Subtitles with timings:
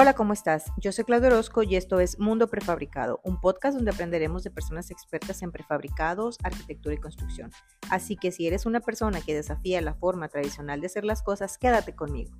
[0.00, 0.70] Hola, ¿cómo estás?
[0.76, 4.92] Yo soy Claudio Orozco y esto es Mundo Prefabricado, un podcast donde aprenderemos de personas
[4.92, 7.50] expertas en prefabricados, arquitectura y construcción.
[7.90, 11.58] Así que si eres una persona que desafía la forma tradicional de hacer las cosas,
[11.58, 12.30] quédate conmigo.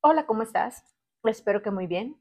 [0.00, 0.82] Hola, ¿cómo estás?
[1.24, 2.18] Espero que muy bien.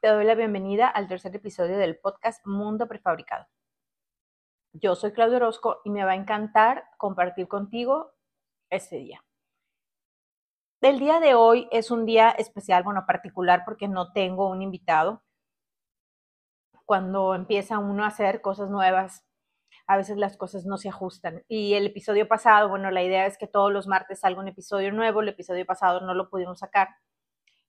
[0.00, 3.46] Te doy la bienvenida al tercer episodio del podcast Mundo Prefabricado.
[4.72, 8.14] Yo soy Claudio Orozco y me va a encantar compartir contigo
[8.70, 9.23] este día.
[10.84, 15.22] El día de hoy es un día especial, bueno, particular porque no tengo un invitado.
[16.84, 19.24] Cuando empieza uno a hacer cosas nuevas,
[19.86, 21.42] a veces las cosas no se ajustan.
[21.48, 24.92] Y el episodio pasado, bueno, la idea es que todos los martes salga un episodio
[24.92, 25.22] nuevo.
[25.22, 26.88] El episodio pasado no lo pudimos sacar.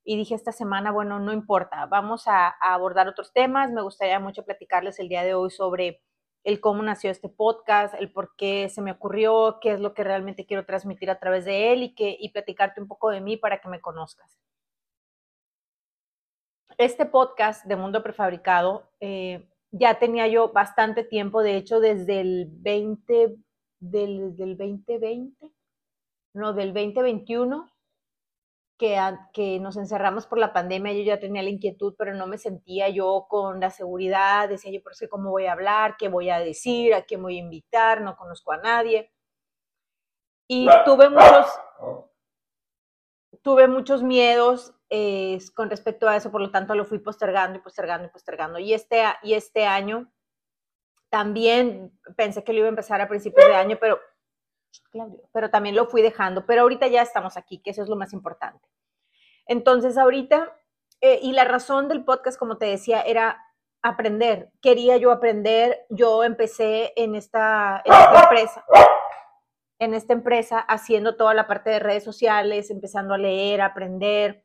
[0.03, 3.71] Y dije esta semana, bueno, no importa, vamos a, abordar otros temas.
[3.71, 6.03] Me gustaría mucho platicarles el día de hoy sobre
[6.45, 10.03] el cómo nació este podcast, el por qué se me ocurrió, qué es lo que
[10.03, 13.35] realmente quiero transmitir a través de él y, que, y platicarte un poco de mí
[13.35, 14.39] para que me conozcas.
[16.77, 22.47] Este podcast de Mundo Prefabricado eh, ya tenía yo bastante tiempo, de hecho desde el
[22.51, 23.37] 20,
[23.79, 25.51] del, del 2020,
[26.33, 27.74] no, del 2021,
[28.77, 32.89] que, nos encerramos por la pandemia, yo ya tenía la inquietud, pero no me sentía
[32.89, 36.39] yo con la seguridad, decía yo, por qué cómo voy a hablar, qué voy a
[36.39, 39.11] decir, a quién voy a invitar, no conozco a nadie.
[40.47, 41.47] Y tuve muchos,
[43.41, 47.61] tuve muchos miedos eh, con respecto a eso, por lo tanto lo fui postergando y
[47.61, 48.59] postergando y postergando.
[48.59, 50.11] Y este, y este año
[51.09, 53.99] también pensé que lo iba a empezar a principios de año, pero
[54.91, 57.95] Claudio, pero también lo fui dejando, pero ahorita ya estamos aquí, que eso es lo
[57.95, 58.67] más importante.
[59.47, 60.53] Entonces, ahorita,
[61.01, 63.41] eh, y la razón del podcast, como te decía, era
[63.81, 64.51] aprender.
[64.61, 68.65] Quería yo aprender, yo empecé en esta, empresa,
[69.79, 74.43] en esta empresa haciendo toda la parte de redes sociales, empezando a leer, a aprender.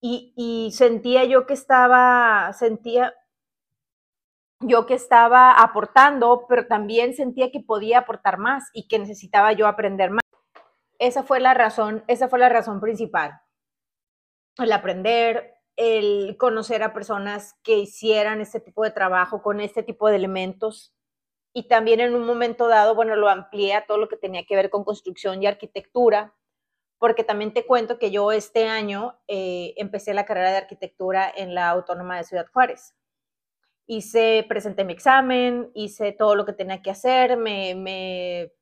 [0.00, 3.14] Y, y sentía yo que estaba, sentía,
[4.68, 9.66] yo que estaba aportando, pero también sentía que podía aportar más y que necesitaba yo
[9.66, 10.22] aprender más.
[10.98, 13.40] Esa fue la razón, esa fue la razón principal.
[14.58, 20.08] El aprender, el conocer a personas que hicieran este tipo de trabajo con este tipo
[20.08, 20.94] de elementos
[21.52, 24.56] y también en un momento dado, bueno, lo amplié a todo lo que tenía que
[24.56, 26.34] ver con construcción y arquitectura,
[26.98, 31.54] porque también te cuento que yo este año eh, empecé la carrera de arquitectura en
[31.54, 32.94] la Autónoma de Ciudad Juárez
[33.86, 38.52] hice, presenté mi examen, hice todo lo que tenía que hacer, me, me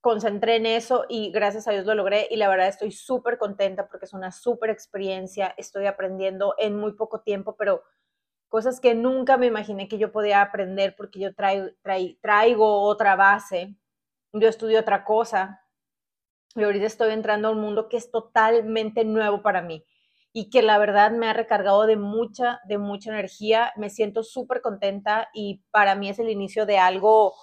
[0.00, 3.88] concentré en eso y gracias a Dios lo logré y la verdad estoy súper contenta
[3.88, 7.82] porque es una súper experiencia, estoy aprendiendo en muy poco tiempo, pero
[8.48, 11.68] cosas que nunca me imaginé que yo podía aprender porque yo traigo,
[12.22, 13.76] traigo otra base,
[14.32, 15.62] yo estudio otra cosa
[16.54, 19.84] y ahorita estoy entrando a un mundo que es totalmente nuevo para mí
[20.38, 23.72] y que la verdad me ha recargado de mucha, de mucha energía.
[23.74, 27.34] Me siento súper contenta y para mí es el inicio de algo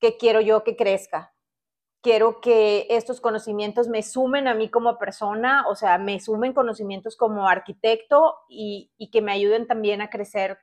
[0.00, 1.34] que quiero yo que crezca.
[2.00, 7.18] Quiero que estos conocimientos me sumen a mí como persona, o sea, me sumen conocimientos
[7.18, 10.56] como arquitecto y, que me ayuden también a crecer,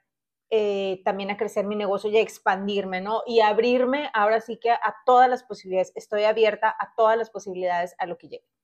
[0.49, 3.21] eh, también a crecer mi negocio y a expandirme, ¿no?
[3.27, 5.91] Y abrirme ahora sí que a todas las posibilidades.
[5.93, 8.58] Estoy abierta a todas las posibilidades a lo que llegue.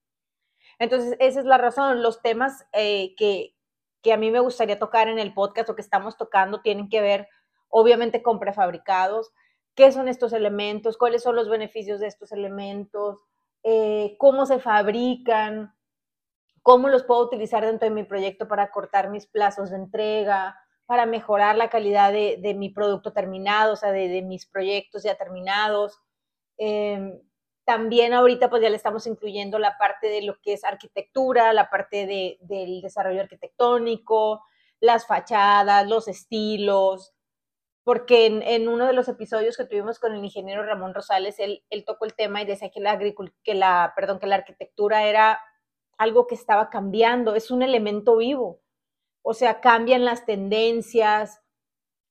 [0.78, 2.02] Entonces, esa es la razón.
[2.02, 3.54] Los temas eh, que,
[4.02, 7.00] que a mí me gustaría tocar en el podcast o que estamos tocando tienen que
[7.00, 7.28] ver,
[7.68, 9.32] obviamente, con prefabricados.
[9.74, 10.96] ¿Qué son estos elementos?
[10.96, 13.24] ¿Cuáles son los beneficios de estos elementos?
[13.62, 15.74] Eh, ¿Cómo se fabrican?
[16.62, 20.56] ¿Cómo los puedo utilizar dentro de mi proyecto para cortar mis plazos de entrega?
[20.86, 25.02] para mejorar la calidad de, de mi producto terminado, o sea, de, de mis proyectos
[25.02, 26.00] ya terminados.
[26.58, 27.20] Eh,
[27.66, 31.68] también ahorita pues ya le estamos incluyendo la parte de lo que es arquitectura, la
[31.68, 34.44] parte de, del desarrollo arquitectónico,
[34.78, 37.12] las fachadas, los estilos,
[37.82, 41.84] porque en, uno de los episodios que tuvimos con el ingeniero Ramón Rosales, él, él
[41.84, 42.96] tocó el tema y decía que la,
[43.42, 45.40] que, la, perdón, que la arquitectura era
[45.98, 48.60] algo que estaba cambiando, es un elemento vivo,
[49.22, 51.40] o sea, cambian las tendencias,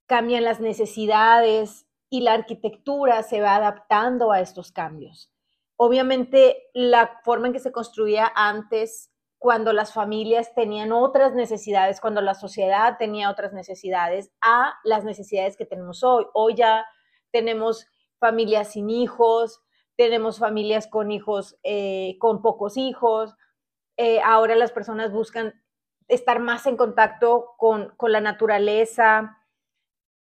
[0.06, 5.32] cambian las necesidades y la arquitectura se va adaptando a estos cambios
[5.78, 12.22] obviamente la forma en que se construía antes, cuando las familias tenían otras necesidades, cuando
[12.22, 16.26] la sociedad tenía otras necesidades, a las necesidades que tenemos hoy.
[16.34, 16.86] Hoy ya
[17.32, 17.88] tenemos
[18.18, 19.62] familias sin hijos,
[19.98, 23.36] tenemos familias con hijos, eh, con pocos hijos.
[23.98, 25.54] Eh, ahora las personas buscan
[26.08, 29.38] estar más en contacto con, con la naturaleza,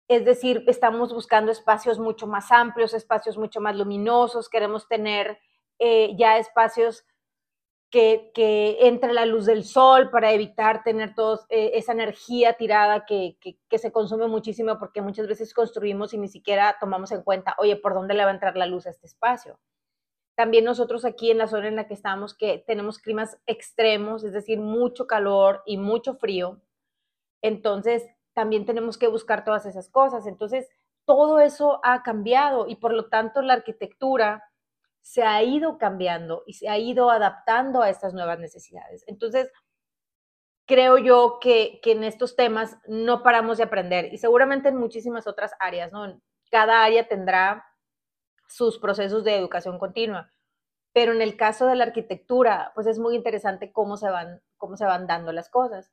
[0.07, 5.39] es decir, estamos buscando espacios mucho más amplios, espacios mucho más luminosos, queremos tener
[5.79, 7.05] eh, ya espacios
[7.89, 13.37] que, entre la luz del sol para evitar tener toda eh, esa energía tirada que,
[13.39, 17.77] que, se consume muchísimo porque muchas veces construimos y ni siquiera tomamos en cuenta, oye,
[17.77, 19.59] ¿por dónde le va a entrar la luz a este espacio?
[20.35, 24.33] También nosotros aquí en la zona en la que estamos, que tenemos climas extremos, es
[24.33, 26.59] decir, mucho calor y mucho frío,
[27.41, 28.05] entonces
[28.35, 30.27] también tenemos que buscar todas esas cosas.
[30.27, 30.69] Entonces,
[31.05, 34.43] todo eso ha cambiado y por lo tanto la arquitectura
[35.01, 39.03] se ha ido cambiando y se ha ido adaptando a estas nuevas necesidades.
[39.07, 39.51] Entonces,
[40.65, 45.53] creo yo que, en estos temas no paramos de aprender y seguramente en muchísimas otras
[45.59, 46.19] áreas, ¿no?
[46.51, 47.65] Cada área tendrá
[48.47, 50.31] sus procesos de educación continua,
[50.91, 54.75] pero en el caso de la arquitectura, pues es muy interesante cómo se van, cómo
[54.75, 55.91] se van dando las cosas.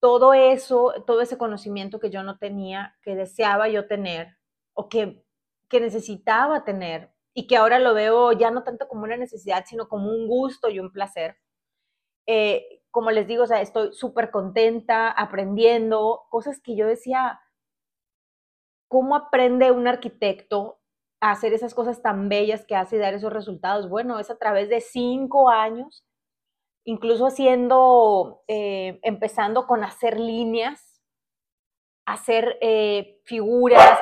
[0.00, 4.36] Todo eso, todo ese conocimiento que yo no tenía, que deseaba yo tener
[4.74, 5.24] o que,
[5.68, 9.88] que necesitaba tener y que ahora lo veo ya no tanto como una necesidad, sino
[9.88, 11.36] como un gusto y un placer.
[12.26, 17.40] Eh, como les digo, o sea, estoy súper contenta aprendiendo cosas que yo decía,
[18.88, 20.80] ¿cómo aprende un arquitecto
[21.20, 23.90] a hacer esas cosas tan bellas que hace y dar esos resultados?
[23.90, 26.05] Bueno, es a través de cinco años,
[26.86, 31.02] incluso haciendo, eh, empezando con hacer líneas,
[32.06, 33.98] hacer eh, figuras,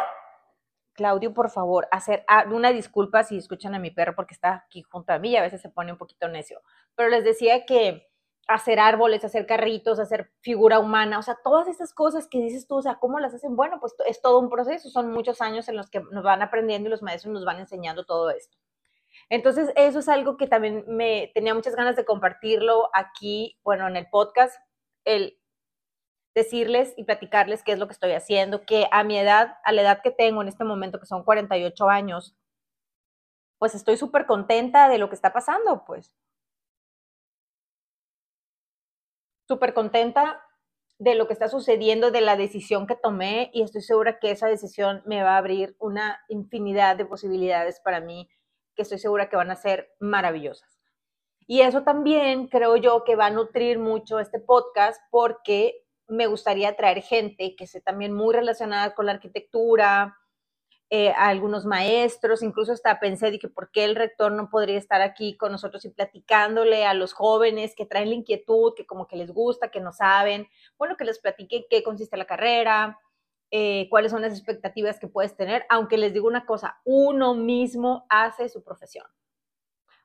[0.92, 4.82] Claudio, por favor, hacer ah, una disculpa si escuchan a mi perro porque está aquí
[4.82, 6.60] junto a mí y a veces se pone un poquito necio.
[6.94, 8.06] Pero les decía que
[8.46, 12.76] hacer árboles, hacer carritos, hacer figura humana, o sea, todas esas cosas que dices tú,
[12.76, 13.56] o sea, ¿cómo las hacen?
[13.56, 16.88] Bueno, pues es todo un proceso, son muchos años en los que nos van aprendiendo
[16.88, 18.58] y los maestros nos van enseñando todo esto.
[19.30, 23.96] Entonces, eso es algo que también me tenía muchas ganas de compartirlo aquí, bueno, en
[23.96, 24.56] el podcast,
[25.04, 25.38] el
[26.34, 29.82] decirles y platicarles qué es lo que estoy haciendo, que a mi edad, a la
[29.82, 32.36] edad que tengo en este momento, que son 48 años,
[33.58, 36.14] pues estoy súper contenta de lo que está pasando, pues.
[39.46, 40.42] Súper contenta
[40.98, 44.48] de lo que está sucediendo, de la decisión que tomé y estoy segura que esa
[44.48, 48.28] decisión me va a abrir una infinidad de posibilidades para mí
[48.74, 50.78] que estoy segura que van a ser maravillosas.
[51.46, 56.76] Y eso también creo yo que va a nutrir mucho este podcast porque me gustaría
[56.76, 60.16] traer gente que esté también muy relacionada con la arquitectura,
[60.90, 65.36] eh, algunos maestros, incluso hasta pensé, que por qué el rector no podría estar aquí
[65.36, 69.32] con nosotros y platicándole a los jóvenes que traen la inquietud, que como que les
[69.32, 70.46] gusta, que no saben,
[70.78, 73.00] bueno, que les platique qué consiste la carrera,
[73.56, 78.04] eh, cuáles son las expectativas que puedes tener, aunque les digo una cosa, uno mismo
[78.08, 79.06] hace su profesión.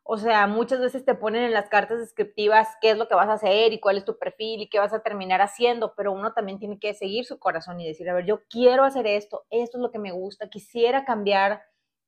[0.03, 3.27] O sea, muchas veces te ponen en las cartas descriptivas qué es lo que vas
[3.27, 6.31] a hacer y cuál es tu perfil y qué vas a terminar haciendo, pero uno
[6.33, 9.79] también tiene que seguir su corazón y decir, a ver, yo quiero hacer esto, esto
[9.79, 11.63] es lo que me gusta, quisiera cambiar,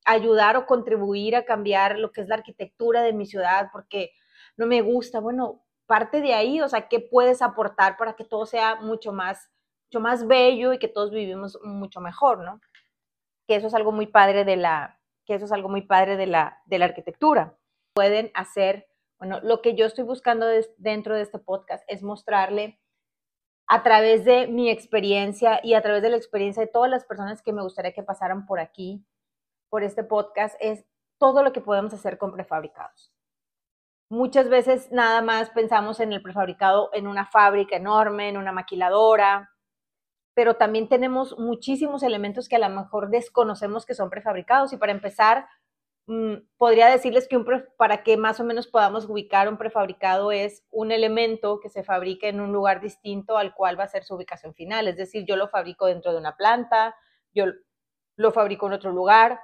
[0.05, 4.11] ayudar o contribuir a cambiar lo que es la arquitectura de mi ciudad porque
[4.57, 5.19] no me gusta.
[5.19, 9.49] Bueno, parte de ahí, o sea, ¿qué puedes aportar para que todo sea mucho más,
[9.91, 12.61] mucho más bello y que todos vivimos mucho mejor, ¿no?
[13.47, 16.27] Que eso es algo muy padre de la, que eso es algo muy padre de
[16.27, 17.57] la, de la arquitectura
[17.93, 18.87] pueden hacer,
[19.19, 20.47] bueno, lo que yo estoy buscando
[20.77, 22.79] dentro de este podcast es mostrarle
[23.67, 27.41] a través de mi experiencia y a través de la experiencia de todas las personas
[27.41, 29.05] que me gustaría que pasaran por aquí,
[29.69, 30.85] por este podcast, es
[31.17, 33.13] todo lo que podemos hacer con prefabricados.
[34.09, 39.51] Muchas veces nada más pensamos en el prefabricado en una fábrica enorme, en una maquiladora,
[40.33, 44.73] pero también tenemos muchísimos elementos que a lo mejor desconocemos que son prefabricados.
[44.73, 45.45] Y para empezar,
[46.07, 47.45] Mm, podría decirles que un
[47.77, 52.27] para que más o menos podamos ubicar un prefabricado es un elemento que se fabrica
[52.27, 54.87] en un lugar distinto al cual va a ser su ubicación final.
[54.87, 56.95] Es decir, yo lo fabrico dentro de una planta,
[57.33, 57.45] yo
[58.17, 59.39] lo fabrico en otro lugar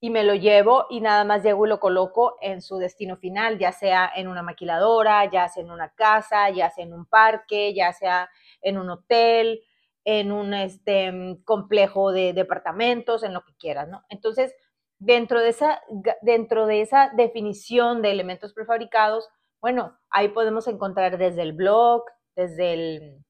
[0.00, 3.58] y me lo llevo y nada más llego y lo coloco en su destino final,
[3.58, 7.74] ya sea en una maquiladora, ya sea en una casa, ya sea en un parque,
[7.74, 8.30] ya sea
[8.62, 9.60] en un hotel,
[10.04, 14.04] en un este, mm, complejo de departamentos, en lo que quieras, ¿no?
[14.08, 14.54] Entonces,
[14.98, 15.82] dentro de esa,
[16.22, 19.28] dentro de esa definición de elementos prefabricados,
[19.60, 23.24] bueno, ahí podemos encontrar desde el block, desde el,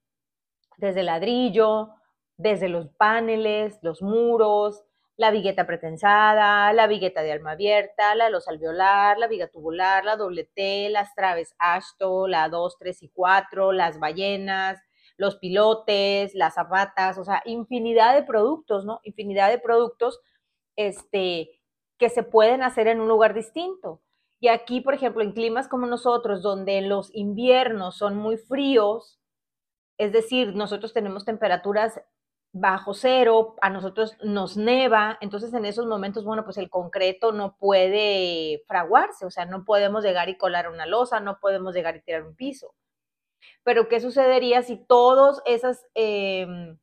[0.78, 1.90] desde el ladrillo,
[2.36, 4.84] desde los paneles, los muros,
[5.16, 10.16] la vigueta pretensada, la vigueta de alma abierta, la losa alveolar, la viga tubular, la
[10.16, 14.78] doble T, las traves Ashto, la 2, 3 y 4, las ballenas,
[15.20, 19.00] los pilotes, las zapatas, o sea, infinidad de productos, ¿no?
[19.02, 20.18] Infinidad de productos
[20.76, 21.60] este,
[21.98, 24.00] que se pueden hacer en un lugar distinto.
[24.40, 29.20] Y aquí, por ejemplo, en climas como nosotros, donde los inviernos son muy fríos,
[29.98, 32.00] es decir, nosotros tenemos temperaturas
[32.52, 37.58] bajo cero, a nosotros nos neva, entonces en esos momentos, bueno, pues el concreto no
[37.58, 42.00] puede fraguarse, o sea, no podemos llegar y colar una losa, no podemos llegar y
[42.00, 42.74] tirar un piso.
[43.62, 46.78] Pero ¿qué sucedería si todas esas em,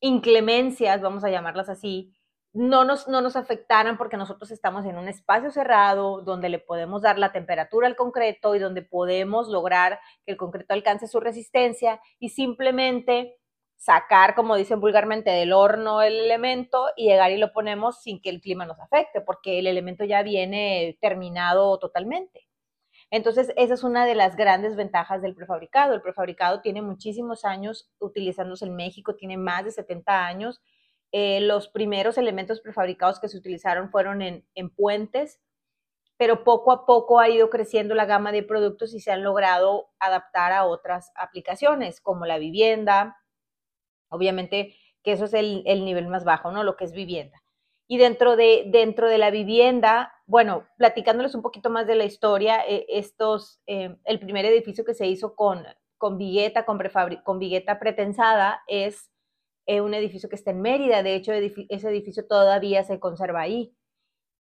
[0.00, 2.14] inclemencias, vamos a llamarlas así,
[2.52, 7.02] no nos, no nos afectaran porque nosotros estamos en un espacio cerrado donde le podemos
[7.02, 12.00] dar la temperatura al concreto y donde podemos lograr que el concreto alcance su resistencia
[12.18, 13.36] y simplemente
[13.76, 18.30] sacar, como dicen vulgarmente, del horno el elemento y llegar y lo ponemos sin que
[18.30, 22.49] el clima nos afecte, porque el elemento ya viene terminado totalmente.
[23.10, 25.94] Entonces, esa es una de las grandes ventajas del prefabricado.
[25.94, 30.60] El prefabricado tiene muchísimos años utilizándose en México, tiene más de 70 años.
[31.12, 35.40] Eh, los primeros elementos prefabricados que se utilizaron fueron en, en puentes,
[36.16, 39.90] pero poco a poco ha ido creciendo la gama de productos y se han logrado
[39.98, 43.16] adaptar a otras aplicaciones, como la vivienda,
[44.08, 46.62] obviamente que eso es el, el nivel más bajo, ¿no?
[46.62, 47.42] Lo que es vivienda.
[47.88, 52.60] Y dentro de, dentro de la vivienda, bueno, platicándoles un poquito más de la historia,
[52.64, 55.64] eh, estos, eh, el primer edificio que se hizo con,
[55.98, 56.78] con vigueta, con,
[57.24, 59.10] con vigueta pretensada, es
[59.66, 61.02] eh, un edificio que está en Mérida.
[61.02, 63.74] De hecho, ese edificio todavía se conserva ahí.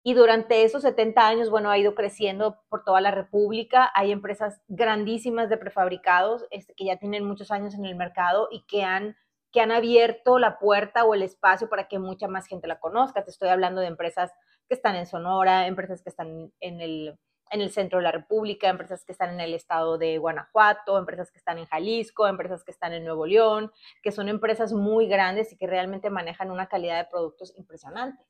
[0.03, 3.89] Y durante esos 70 años, bueno, ha ido creciendo por toda la República.
[3.95, 8.65] Hay empresas grandísimas de prefabricados este, que ya tienen muchos años en el mercado y
[8.65, 9.15] que han
[9.51, 13.23] que han abierto la puerta o el espacio para que mucha más gente la conozca.
[13.23, 14.31] Te estoy hablando de empresas
[14.69, 18.69] que están en Sonora, empresas que están en el, en el centro de la República,
[18.69, 22.71] empresas que están en el estado de Guanajuato, empresas que están en Jalisco, empresas que
[22.71, 23.71] están en Nuevo León,
[24.03, 28.25] que son empresas muy grandes y que realmente manejan una calidad de productos impresionantes.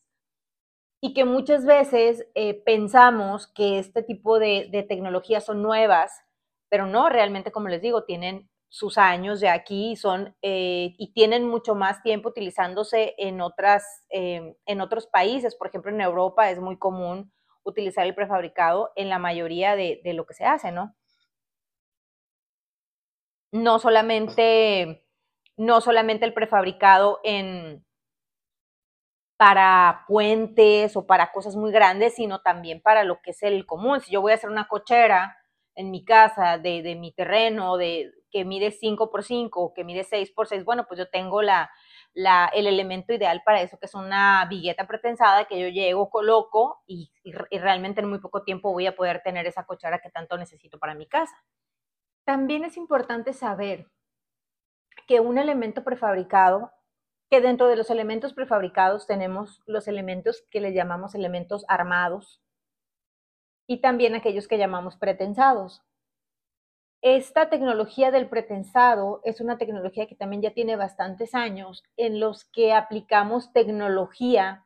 [1.02, 6.12] Y que muchas veces eh, pensamos que este tipo de, de tecnologías son nuevas,
[6.70, 11.48] pero no, realmente, como les digo, tienen sus años de aquí son, eh, y tienen
[11.48, 15.56] mucho más tiempo utilizándose en, otras, em, en otros países.
[15.56, 17.32] Por ejemplo, en Europa es muy común
[17.64, 20.96] utilizar el prefabricado en la mayoría de, de lo que se hace, ¿no?
[23.52, 25.04] No solamente,
[25.58, 27.84] no solamente el prefabricado en,
[29.40, 34.02] para puentes o para cosas muy grandes, sino también para lo que es el común.
[34.02, 35.39] Si yo voy a hacer una cochera
[35.80, 39.86] en mi casa, de, de mi terreno, de, que mide 5 por 5 o que
[39.86, 41.72] mide 6 por 6, bueno, pues yo tengo la,
[42.14, 46.84] la, el elemento ideal para eso, que es una vigueta pretensada que yo llego, coloco
[46.86, 50.38] y, y, realmente en muy poco tiempo voy a poder tener esa cochera que tanto
[50.38, 51.36] necesito para mi casa.
[52.26, 53.88] También es importante saber
[55.08, 56.74] que un elemento prefabricado,
[57.30, 62.42] que dentro de los elementos prefabricados tenemos los elementos que le llamamos elementos armados
[63.70, 65.84] y también aquellos que llamamos pretensados.
[67.04, 72.46] Esta tecnología del pretensado es una tecnología que también ya tiene bastantes años en los
[72.46, 74.66] que aplicamos tecnología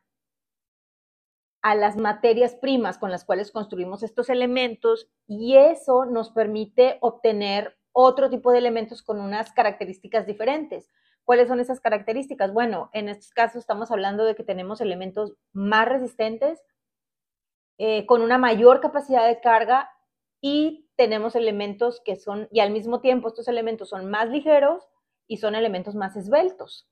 [1.60, 7.76] a las materias primas con las cuales construimos estos elementos y eso nos permite obtener
[7.92, 10.88] otro tipo de elementos con unas características diferentes.
[11.24, 12.54] ¿Cuáles son esas características?
[12.54, 16.62] Bueno, en estos casos estamos hablando de que tenemos elementos más resistentes,
[17.78, 19.90] eh, con una mayor capacidad de carga
[20.40, 24.88] y tenemos elementos que son, y al mismo tiempo estos elementos son más ligeros
[25.26, 26.88] y son elementos más esbeltos.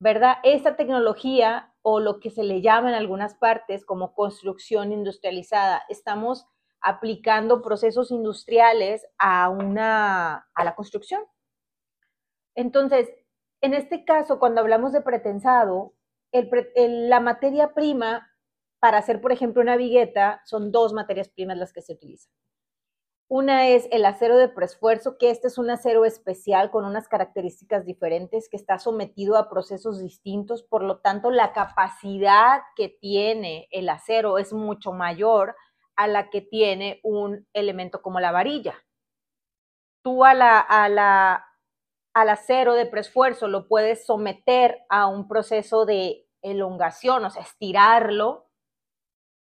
[0.00, 0.38] ¿Verdad?
[0.42, 6.46] Esta tecnología o lo que se le llama en algunas partes como construcción industrializada, estamos
[6.80, 11.22] aplicando procesos industriales a, una, a la construcción.
[12.54, 13.10] Entonces,
[13.60, 15.94] en este caso, cuando hablamos de pretensado,
[16.32, 18.29] la materia prima
[18.80, 22.32] para hacer, por ejemplo, una vigueta, son dos materias primas las que se utilizan.
[23.28, 27.84] Una es el acero de preesfuerzo, que este es un acero especial con unas características
[27.86, 33.88] diferentes, que está sometido a procesos distintos, por lo tanto la capacidad que tiene el
[33.88, 35.54] acero es mucho mayor
[35.94, 38.74] a la que tiene un elemento como la varilla.
[40.02, 40.42] Tú al
[42.14, 48.49] acero de preesfuerzo lo puedes someter a un proceso de elongación, o sea, estirarlo,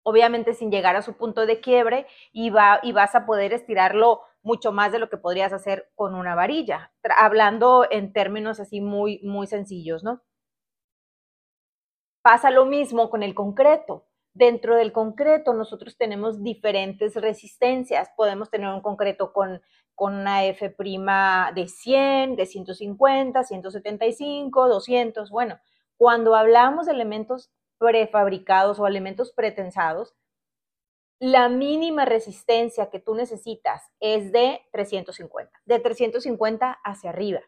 [0.08, 4.22] obviamente sin llegar a su punto de quiebre y, va, y vas a poder estirarlo
[4.44, 9.20] mucho más de lo que podrías hacer con una varilla, hablando en términos así muy,
[9.24, 10.22] muy sencillos, ¿no?
[12.22, 14.06] Pasa lo mismo con el concreto.
[14.34, 18.10] Dentro del concreto nosotros tenemos diferentes resistencias.
[18.16, 19.62] Podemos tener un concreto con,
[19.96, 25.32] con una F' de 100, de 150, 175, 200.
[25.32, 25.58] Bueno,
[25.98, 30.16] cuando hablamos de elementos prefabricados o elementos pretensados,
[31.20, 37.42] la mínima resistencia que tú necesitas es de 350, de 350 hacia arriba.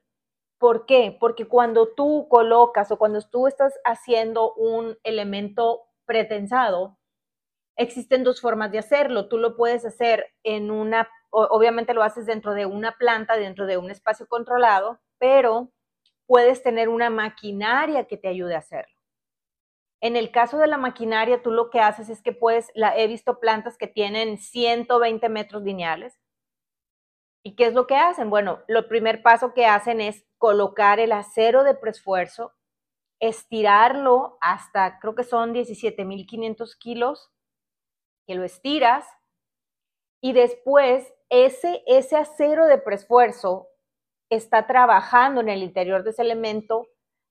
[0.58, 1.16] ¿Por qué?
[1.20, 6.98] Porque cuando tú colocas o cuando tú estás haciendo un elemento pretensado,
[7.76, 9.28] existen dos formas de hacerlo.
[9.28, 13.78] Tú lo puedes hacer en una, obviamente lo haces dentro de una planta, dentro de
[13.78, 15.72] un espacio controlado, pero
[16.26, 18.97] puedes tener una maquinaria que te ayude a hacerlo.
[20.01, 23.08] En el caso de la maquinaria, tú lo que haces es que puedes, la, he
[23.08, 26.20] visto plantas que tienen 120 metros lineales.
[27.44, 28.30] ¿Y qué es lo que hacen?
[28.30, 32.54] Bueno, lo primer paso que hacen es colocar el acero de preesfuerzo,
[33.20, 37.32] estirarlo hasta, creo que son 17.500 kilos,
[38.27, 39.08] que lo estiras,
[40.22, 43.70] y después ese, ese acero de preesfuerzo
[44.30, 46.88] está trabajando en el interior de ese elemento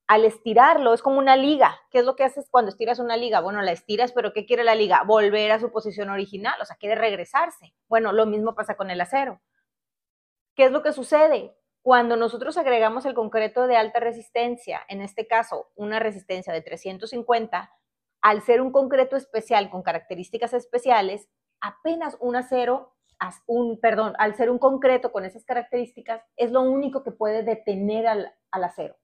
[0.07, 1.81] al estirarlo, es como una liga.
[1.91, 3.41] ¿Qué es lo que haces cuando estiras una liga?
[3.41, 5.03] Bueno, la estiras, pero ¿qué quiere la liga?
[5.05, 7.75] Volver a su posición original, o sea, quiere regresarse.
[7.89, 9.41] Bueno, lo mismo pasa con el acero.
[10.55, 11.57] ¿Qué es lo que sucede?
[11.83, 17.71] Cuando nosotros agregamos el concreto de alta resistencia, en este caso una resistencia de 350,
[18.23, 21.29] al ser un concreto especial con características especiales,
[21.61, 22.95] apenas un acero,
[23.47, 28.07] un, perdón, al ser un concreto con esas características, es lo único que puede detener
[28.07, 28.97] al, al acero.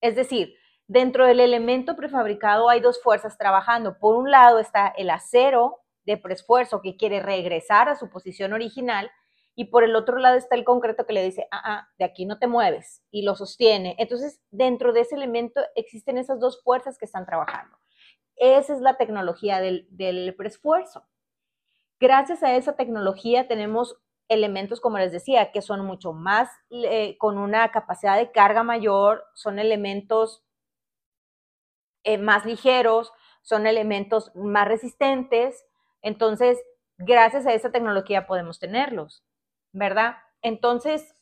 [0.00, 0.54] Es decir,
[0.86, 3.98] dentro del elemento prefabricado hay dos fuerzas trabajando.
[3.98, 9.10] Por un lado está el acero de preesfuerzo que quiere regresar a su posición original
[9.54, 12.24] y por el otro lado está el concreto que le dice, ah, ah, de aquí
[12.26, 13.96] no te mueves y lo sostiene.
[13.98, 17.76] Entonces, dentro de ese elemento existen esas dos fuerzas que están trabajando.
[18.36, 21.08] Esa es la tecnología del, del preesfuerzo.
[21.98, 23.96] Gracias a esa tecnología tenemos
[24.28, 26.50] elementos, como les decía, que son mucho más,
[27.18, 30.44] con una capacidad de carga mayor, son elementos
[32.04, 35.64] eh, más ligeros, son elementos más resistentes.
[36.02, 36.58] Entonces,
[36.96, 39.24] gracias a esa tecnología podemos tenerlos,
[39.72, 40.16] ¿verdad?
[40.42, 41.14] Entonces,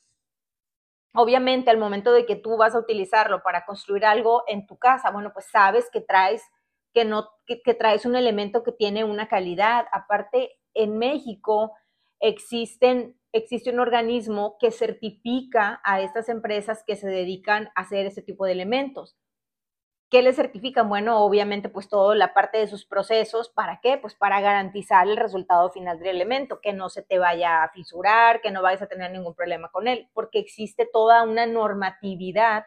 [1.15, 5.11] obviamente al momento de que tú vas a utilizarlo para construir algo en tu casa,
[5.11, 6.43] bueno, pues sabes que traes
[6.93, 9.87] que no que traes un elemento que tiene una calidad.
[9.93, 11.73] Aparte, en México
[12.21, 18.23] existen, existe un organismo que certifica a estas empresas que se dedican a hacer ese
[18.23, 19.17] tipo de elementos.
[20.09, 20.89] ¿Qué les certifican?
[20.89, 23.49] Bueno, obviamente, pues toda la parte de sus procesos.
[23.49, 23.99] ¿Para qué?
[23.99, 28.41] Pues para garantizar el resultado final del elemento, que no se te vaya a fisurar,
[28.41, 32.67] que no vayas a tener ningún problema con él, porque existe toda una normatividad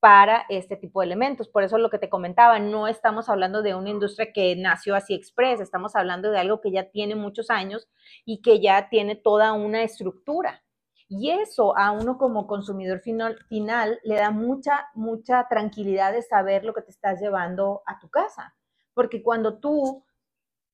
[0.00, 1.48] para este tipo de elementos.
[1.48, 5.14] Por eso lo que te comentaba, no estamos hablando de una industria que nació así
[5.14, 7.88] express, estamos hablando de algo que ya tiene muchos años
[8.24, 10.62] y que ya tiene toda una estructura.
[11.08, 16.72] Y eso a uno como consumidor final le da mucha, mucha tranquilidad de saber lo
[16.72, 18.54] que te estás llevando a tu casa.
[18.94, 20.04] Porque cuando tú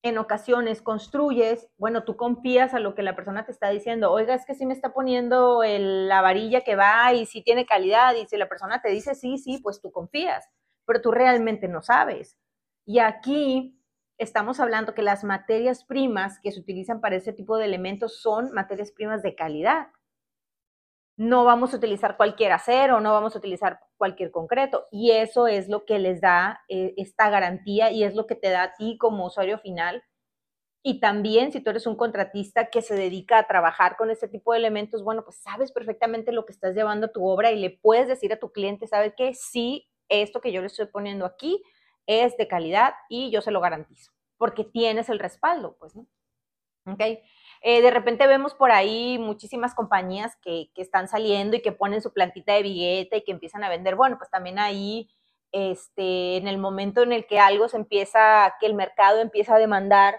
[0.03, 4.35] en ocasiones construyes, bueno, tú confías a lo que la persona te está diciendo, oiga,
[4.35, 8.25] es que sí me está poniendo la varilla que va y sí tiene calidad, y
[8.27, 10.45] si la persona te dice sí, sí, pues tú confías,
[10.85, 12.37] pero tú realmente no sabes.
[12.85, 13.81] Y aquí
[14.17, 18.51] estamos hablando que las materias primas que se utilizan para ese tipo de elementos son
[18.53, 19.87] materias primas de calidad
[21.17, 24.87] no vamos a utilizar cualquier acero, no vamos a utilizar cualquier concreto.
[24.91, 28.51] Y eso es lo que les da eh, esta garantía y es lo que te
[28.51, 30.03] da a ti como usuario final.
[30.83, 34.53] Y también si tú eres un contratista que se dedica a trabajar con este tipo
[34.53, 37.71] de elementos, bueno, pues sabes perfectamente lo que estás llevando a tu obra y le
[37.71, 39.33] puedes decir a tu cliente, ¿sabe qué?
[39.33, 41.61] Sí, esto que yo le estoy poniendo aquí
[42.05, 46.07] es de calidad y yo se lo garantizo, porque tienes el respaldo, pues, ¿no?
[46.85, 47.01] ¿Ok?
[47.69, 52.13] Eh, de repente vemos por ahí muchísimas compañías que, están saliendo y que ponen su
[52.13, 53.97] plantita de billete y que empiezan a vender.
[53.97, 55.09] Bueno, pues también ahí,
[55.51, 59.59] este, en el momento en el que algo se empieza, que el mercado empieza a
[59.59, 60.15] demandar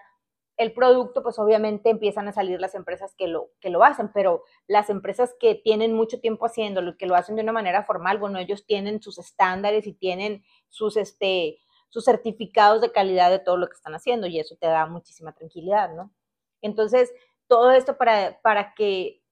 [0.59, 4.43] el producto, pues obviamente empiezan a salir las empresas que lo, que lo hacen, pero
[4.67, 8.39] las empresas que tienen mucho tiempo haciéndolo, que lo hacen de una manera formal, bueno,
[8.39, 13.69] ellos tienen sus estándares y tienen sus, este, sus certificados de calidad de todo lo
[13.69, 16.13] que están haciendo y eso te da muchísima tranquilidad, ¿no?
[16.61, 17.13] Entonces,
[17.49, 19.23] todo esto para, para que,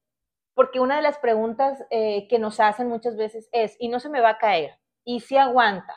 [0.55, 4.09] porque una de las preguntas eh, que nos hacen muchas veces es, ¿y no se
[4.09, 4.79] me va a caer?
[5.05, 5.94] ¿Y si aguanta?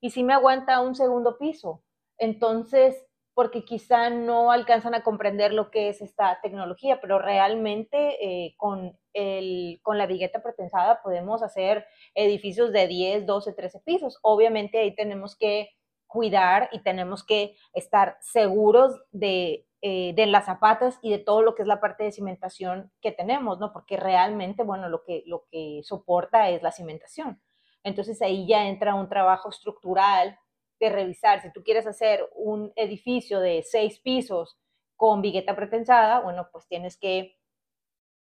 [0.00, 1.82] ¿Y si me aguanta un segundo piso?
[2.18, 8.54] Entonces, porque quizá no alcanzan a comprender lo que es esta tecnología, pero realmente eh,
[8.58, 14.18] con, el, con la vigueta pretensada podemos hacer edificios de 10, 12, 13 pisos.
[14.22, 15.70] Obviamente ahí tenemos que
[16.06, 21.56] cuidar y tenemos que estar seguros de eh, de las zapatas y de todo lo
[21.56, 23.72] que es la parte de cimentación que tenemos, ¿no?
[23.72, 27.42] Porque realmente, bueno, lo que, lo que soporta es la cimentación.
[27.82, 30.38] Entonces ahí ya entra un trabajo estructural
[30.78, 34.56] de revisar, si tú quieres hacer un edificio de seis pisos
[34.96, 37.36] con vigueta pretensada, bueno, pues tienes que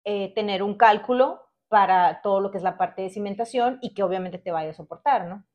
[0.03, 4.03] eh, tener un cálculo para todo lo que es la parte de cimentación y que
[4.03, 5.45] obviamente te vaya a soportar, ¿no?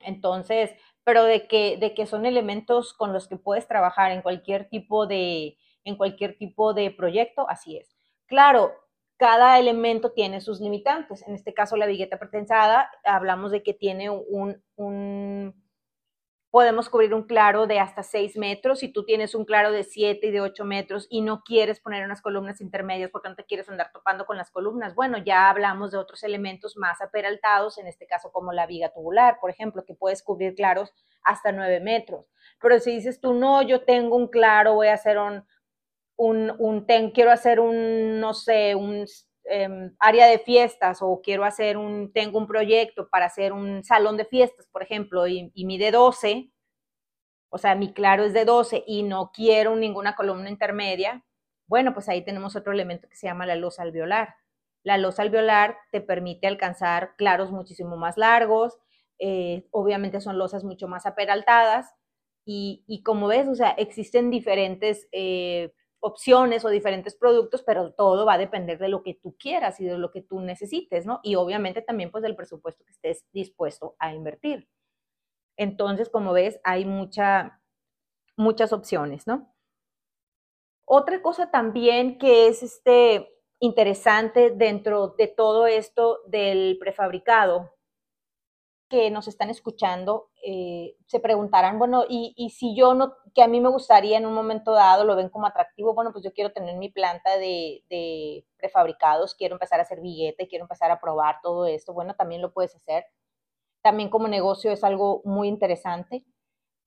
[0.00, 0.72] Entonces,
[1.06, 5.06] pero de que, de que son elementos con los que puedes trabajar en cualquier tipo
[5.06, 7.96] de, en cualquier tipo de proyecto, así es.
[8.26, 8.72] Claro,
[9.16, 11.22] cada elemento tiene sus limitantes.
[11.28, 15.54] En este caso, la vigueta pretensada, hablamos de que tiene un, un
[16.56, 18.78] podemos cubrir un claro de hasta 6 metros.
[18.78, 22.02] Si tú tienes un claro de 7 y de 8 metros y no quieres poner
[22.02, 25.90] unas columnas intermedias porque no te quieres andar topando con las columnas, bueno, ya hablamos
[25.90, 29.92] de otros elementos más aperaltados, en este caso como la viga tubular, por ejemplo, que
[29.92, 32.24] puedes cubrir claros hasta 9 metros.
[32.58, 35.44] Pero si dices tú, no, yo tengo un claro, voy a hacer un,
[36.16, 39.04] un, un quiero hacer un, no sé, un
[39.48, 44.16] em, área de fiestas o quiero hacer un, tengo un proyecto para hacer un salón
[44.16, 46.50] de fiestas, por ejemplo, y, y mide 12,
[47.50, 51.24] o sea, mi claro es de 12 y no quiero ninguna columna intermedia,
[51.68, 54.36] bueno, pues ahí tenemos otro elemento que se llama la luz alveolar.
[54.84, 58.78] La luz alveolar te permite alcanzar claros muchísimo más largos,
[59.18, 61.94] eh, obviamente son losas mucho más aperaltadas
[62.44, 68.26] y, y, como ves, o sea, existen diferentes eh, opciones o diferentes productos, pero todo
[68.26, 71.20] va a depender de lo que tú quieras y de lo que tú necesites, ¿no?
[71.22, 74.68] Y obviamente también pues del presupuesto que estés dispuesto a invertir.
[75.56, 77.60] Entonces, como ves, hay mucha,
[78.36, 79.54] muchas opciones, ¿no?
[80.84, 87.75] Otra cosa también que es este, interesante dentro de todo esto del prefabricado
[88.88, 93.48] que nos están escuchando eh, se preguntarán, bueno, y, y, si yo no, que a
[93.48, 96.52] mí me gustaría en un momento dado, lo ven como atractivo, bueno, pues yo quiero
[96.52, 101.40] tener mi planta de, de prefabricados, quiero empezar a hacer billete, quiero empezar a probar
[101.42, 103.06] todo esto, bueno, también lo puedes hacer.
[103.82, 106.24] También como negocio es algo muy interesante,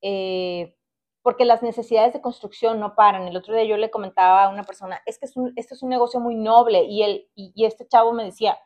[0.01, 0.75] eh,
[1.21, 3.27] porque las necesidades de construcción no paran.
[3.27, 5.83] El otro día yo le comentaba a una persona, es que es un, este es
[5.83, 7.03] un negocio muy noble, y,
[7.35, 8.57] y, y este chavo me decía,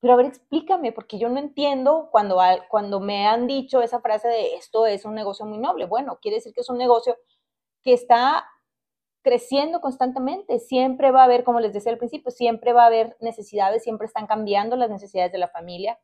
[0.00, 4.28] pero a ver, explícame, porque yo no entiendo cuando, cuando me han dicho esa frase
[4.28, 5.86] de esto es un negocio muy noble.
[5.86, 7.16] Bueno, quiere decir que es un negocio
[7.82, 8.46] que está
[9.22, 10.60] creciendo constantemente.
[10.60, 14.06] Siempre va a haber, como les decía al principio, siempre va a haber necesidades, siempre
[14.06, 15.98] están cambiando las necesidades de la familia.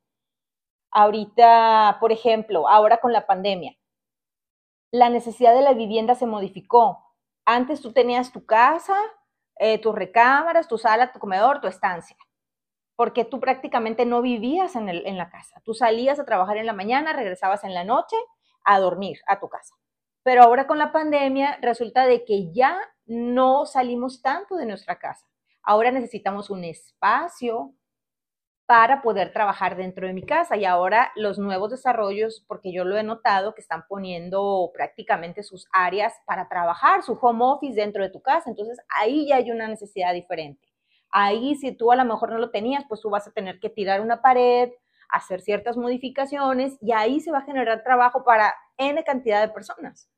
[0.90, 3.76] Ahorita, por ejemplo, ahora con la pandemia,
[4.92, 7.14] la necesidad de la vivienda se modificó.
[7.46, 8.96] Antes tú tenías tu casa,
[9.58, 12.16] eh, tus recámaras, tu sala, tu comedor, tu estancia
[12.96, 15.60] porque tú prácticamente no vivías en, el, en la casa.
[15.64, 18.16] Tú salías a trabajar en la mañana, regresabas en la noche
[18.64, 19.74] a dormir a tu casa.
[20.22, 25.26] Pero ahora con la pandemia resulta de que ya no salimos tanto de nuestra casa.
[25.62, 27.74] Ahora necesitamos un espacio
[28.66, 30.56] para poder trabajar dentro de mi casa.
[30.56, 35.66] Y ahora los nuevos desarrollos, porque yo lo he notado, que están poniendo prácticamente sus
[35.72, 38.48] áreas para trabajar, su home office dentro de tu casa.
[38.48, 40.73] Entonces ahí ya hay una necesidad diferente.
[41.16, 43.70] Ahí si tú a lo mejor no lo tenías, pues tú vas a tener que
[43.70, 44.70] tirar una pared,
[45.08, 50.10] hacer ciertas modificaciones y ahí se va a generar trabajo para N cantidad de personas.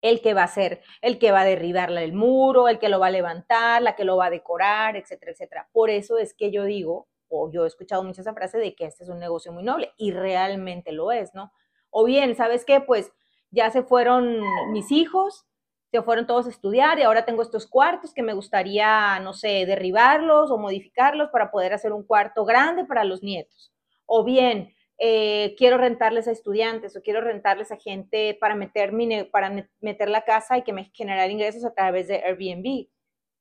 [0.00, 2.98] El que va a hacer, el que va a derribar el muro, el que lo
[2.98, 5.68] va a levantar, la que lo va a decorar, etcétera, etcétera.
[5.70, 8.86] Por eso es que yo digo, o yo he escuchado mucho esa frase de que
[8.86, 11.52] este es un negocio muy noble y realmente lo es, ¿no?
[11.90, 12.80] O bien, ¿sabes qué?
[12.80, 13.12] Pues
[13.52, 14.40] ya se fueron
[14.72, 15.46] mis hijos,
[15.92, 19.66] se fueron todos a estudiar y ahora tengo estos cuartos que me gustaría, no sé,
[19.66, 23.74] derribarlos o modificarlos para poder hacer un cuarto grande para los nietos.
[24.06, 28.90] O bien, eh, quiero rentarles a estudiantes o quiero rentarles a gente para meter,
[29.30, 32.88] para meter la casa y que me generar ingresos a través de Airbnb.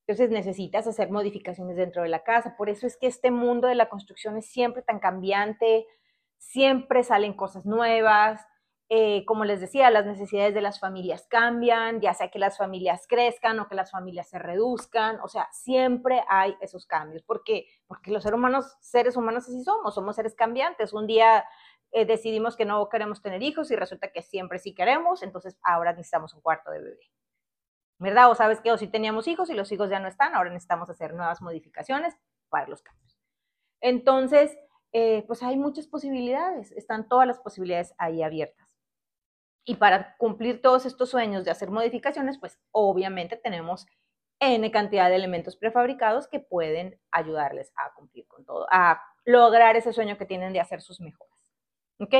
[0.05, 2.55] Entonces necesitas hacer modificaciones dentro de la casa.
[2.57, 5.85] Por eso es que este mundo de la construcción es siempre tan cambiante,
[6.37, 8.45] siempre salen cosas nuevas,
[8.93, 13.07] eh, como les decía, las necesidades de las familias cambian, ya sea que las familias
[13.07, 18.11] crezcan o que las familias se reduzcan, o sea, siempre hay esos cambios, porque porque
[18.11, 20.91] los seres humanos, seres humanos así somos, somos seres cambiantes.
[20.91, 21.45] Un día
[21.91, 25.93] eh, decidimos que no queremos tener hijos y resulta que siempre sí queremos, entonces ahora
[25.93, 27.11] necesitamos un cuarto de bebé.
[27.97, 28.29] ¿Verdad?
[28.29, 30.89] O sabes que o si teníamos hijos y los hijos ya no están, ahora necesitamos
[30.89, 32.17] hacer nuevas modificaciones
[32.49, 33.17] para los cambios.
[33.79, 34.57] Entonces,
[34.91, 38.70] eh, pues hay muchas posibilidades, están todas las posibilidades ahí abiertas.
[39.63, 43.85] Y para cumplir todos estos sueños de hacer modificaciones, pues obviamente tenemos
[44.39, 49.93] N cantidad de elementos prefabricados que pueden ayudarles a cumplir con todo, a lograr ese
[49.93, 51.37] sueño que tienen de hacer sus mejoras.
[51.99, 52.15] ¿Ok?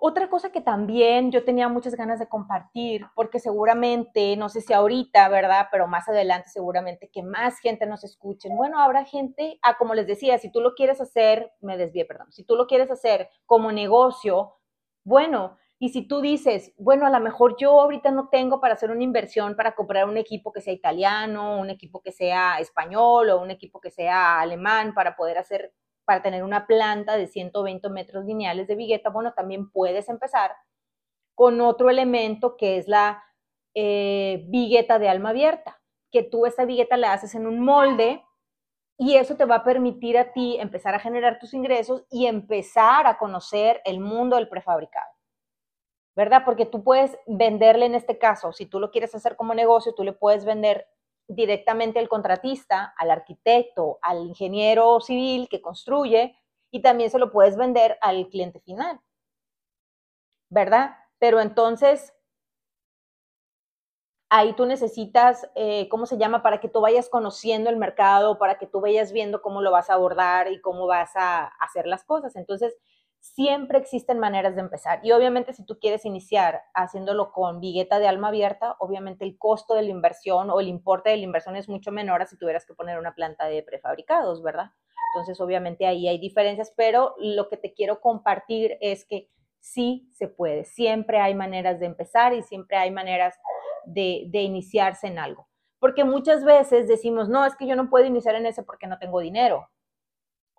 [0.00, 4.72] Otra cosa que también yo tenía muchas ganas de compartir, porque seguramente, no sé si
[4.72, 5.66] ahorita, ¿verdad?
[5.72, 8.56] Pero más adelante seguramente que más gente nos escuchen.
[8.56, 12.30] Bueno, habrá gente, ah, como les decía, si tú lo quieres hacer, me desvié, perdón,
[12.30, 14.54] si tú lo quieres hacer como negocio,
[15.02, 18.90] bueno, Y si tú dices, bueno, a lo mejor yo ahorita no tengo para hacer
[18.90, 23.40] una inversión para comprar un equipo que sea italiano, un equipo que sea español o
[23.40, 25.72] un equipo que sea alemán para poder hacer,
[26.04, 30.50] para tener una planta de 120 metros lineales de vigueta, bueno, también puedes empezar
[31.36, 33.22] con otro elemento que es la
[33.74, 38.24] eh, vigueta de alma abierta, que tú esa vigueta la haces en un molde
[38.98, 43.06] y eso te va a permitir a ti empezar a generar tus ingresos y empezar
[43.06, 45.17] a conocer el mundo del prefabricado.
[46.18, 46.42] ¿Verdad?
[46.44, 50.02] Porque tú puedes venderle en este caso, si tú lo quieres hacer como negocio, tú
[50.02, 50.88] le puedes vender
[51.28, 56.36] directamente al contratista, al arquitecto, al ingeniero civil que construye
[56.72, 58.98] y también se lo puedes vender al cliente final.
[60.50, 60.96] ¿Verdad?
[61.20, 62.12] Pero entonces,
[64.28, 66.42] ahí tú necesitas, eh, ¿cómo se llama?
[66.42, 69.88] Para que tú vayas conociendo el mercado, para que tú vayas viendo cómo lo vas
[69.88, 72.34] a abordar y cómo vas a hacer las cosas.
[72.34, 72.76] Entonces,
[73.20, 75.00] siempre existen maneras de empezar.
[75.02, 79.74] Y obviamente si tú quieres iniciar haciéndolo con vigueta de alma abierta, obviamente el costo
[79.74, 82.64] de la inversión o el importe de la inversión es mucho menor a si tuvieras
[82.66, 84.70] que poner una planta de prefabricados, ¿verdad?
[85.14, 90.28] Entonces, obviamente ahí hay diferencias, pero lo que te quiero compartir es que sí se
[90.28, 90.64] puede.
[90.64, 93.38] Siempre hay maneras de empezar y siempre hay maneras
[93.86, 95.48] de, iniciarse en algo.
[95.78, 98.98] Porque muchas veces decimos, no, es que yo no puedo iniciar en ese porque no
[98.98, 99.68] tengo dinero.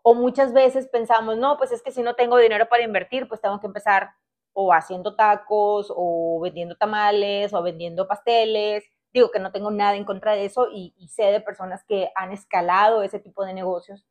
[0.04, 3.42] O muchas veces pensamos, no, pues es que si no tengo dinero para invertir, pues
[3.42, 4.12] tengo que empezar
[4.54, 8.84] o haciendo tacos, o vendiendo tamales, o vendiendo pasteles.
[9.14, 12.12] Digo que no tengo nada en contra de eso y, y sé de personas que
[12.16, 14.06] han escalado ese tipo de negocios.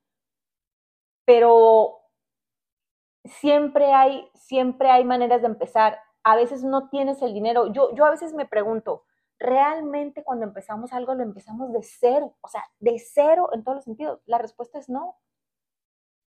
[1.24, 2.00] Pero
[3.24, 7.72] siempre hay, siempre hay maneras de empezar a veces no tienes el dinero.
[7.72, 9.04] Yo, yo a veces me pregunto,
[9.38, 12.36] ¿realmente cuando empezamos algo lo empezamos de cero?
[12.42, 14.20] O sea, de cero en todos los sentidos.
[14.26, 15.16] La respuesta es no.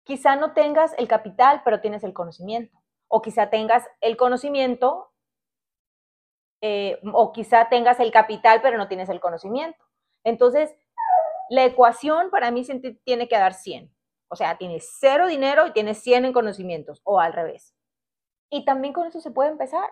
[0.06, 2.80] Quizá no tengas el capital, pero tienes el conocimiento.
[3.08, 5.12] O quizá tengas el conocimiento,
[6.62, 9.84] eh, o quizá tengas el capital, pero no tienes el conocimiento.
[10.24, 10.74] Entonces,
[11.50, 12.66] la ecuación para mí
[13.04, 13.94] tiene que dar 100.
[14.30, 17.76] O sea, tienes cero dinero y tienes 100 en conocimientos, o al revés.
[18.50, 19.90] Y también con eso se puede empezar.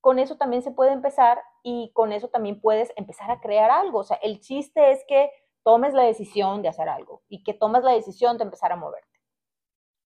[0.00, 3.98] Con eso también se puede empezar y con eso también puedes empezar a crear algo.
[3.98, 5.30] O sea, el chiste es que
[5.64, 9.17] tomes la decisión de hacer algo y que tomes la decisión de empezar a moverte.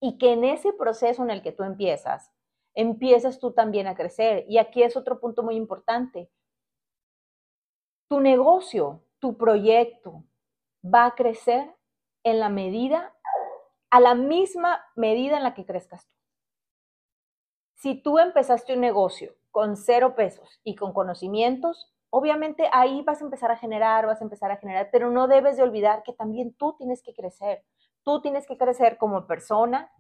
[0.05, 2.33] Y que en ese proceso en el que tú empiezas,
[2.75, 4.45] empiezas tú también a crecer.
[4.49, 6.29] Y aquí es otro punto muy importante.
[8.09, 10.25] Tu negocio, tu proyecto
[10.85, 11.75] va a crecer
[12.25, 13.15] en la medida,
[13.91, 16.17] a la misma medida en la que crezcas tú.
[17.77, 23.25] Si tú empezaste un negocio con cero pesos y con conocimientos, obviamente ahí vas a
[23.25, 26.55] empezar a generar, vas a empezar a generar, pero no debes de olvidar que también
[26.55, 27.65] tú tienes que crecer.
[28.05, 29.93] Tú tienes que crecer como persona,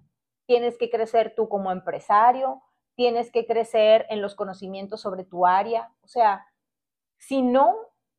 [0.46, 2.62] tienes que crecer tú como empresario,
[2.94, 5.92] tienes que crecer en los conocimientos sobre tu área.
[6.02, 6.46] O sea,
[7.18, 7.76] si no,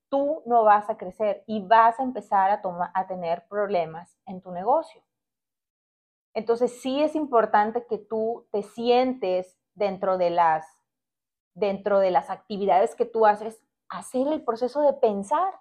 [0.09, 2.61] tú no vas a crecer y vas a empezar a,
[2.93, 5.01] a tener problemas en tu negocio.
[6.33, 10.65] Entonces sí es importante que tú te sientes dentro de las,
[11.53, 15.59] dentro de las actividades que tú haces, hacer el proceso de pensar.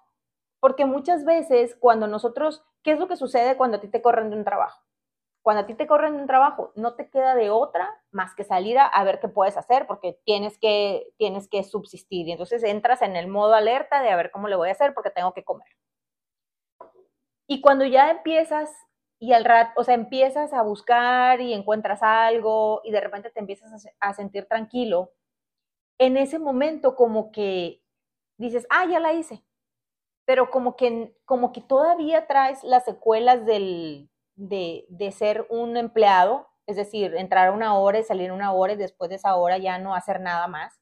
[0.59, 4.29] Porque muchas veces cuando nosotros, ¿qué es lo que sucede cuando a ti te corren
[4.29, 4.81] de un trabajo?
[5.41, 8.43] Cuando a ti te corren de un trabajo, no te queda de otra más que
[8.43, 12.27] salir a, ver qué puedes hacer, porque tienes que, tienes que subsistir.
[12.27, 14.93] Y entonces entras en el modo alerta de a ver cómo le voy a hacer
[14.93, 15.67] porque tengo que comer.
[17.47, 18.71] Y cuando ya empiezas
[19.19, 23.39] y al rato, o sea, empiezas a buscar y encuentras algo y de repente te
[23.39, 25.13] empiezas a, sentir tranquilo,
[25.97, 27.81] en ese momento como que
[28.37, 29.45] dices, ah, ya la hice,
[30.25, 36.47] pero como que, como que todavía traes las secuelas del, de, de ser un empleado,
[36.65, 39.77] es decir, entrar una hora y salir una hora y después de esa hora ya
[39.79, 40.79] no hacer nada más.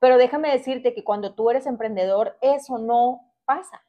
[0.00, 3.84] Pero déjame decirte que cuando tú eres emprendedor, eso no pasa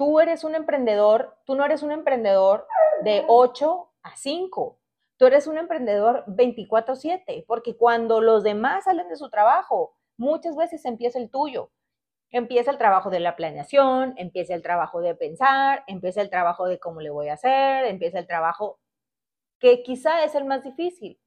[0.00, 2.66] tú eres un emprendedor, tú no eres un emprendedor
[3.02, 4.78] de 8 a 5,
[5.18, 10.86] tú eres un emprendedor 24/7, porque cuando los demás salen de su trabajo, muchas veces
[10.86, 11.70] empieza el tuyo.
[12.30, 16.78] Empieza el trabajo de la planeación, empieza el trabajo de pensar, empieza el trabajo de
[16.78, 18.78] cómo le voy a hacer, empieza el trabajo
[19.58, 21.20] que quizá es el más difícil.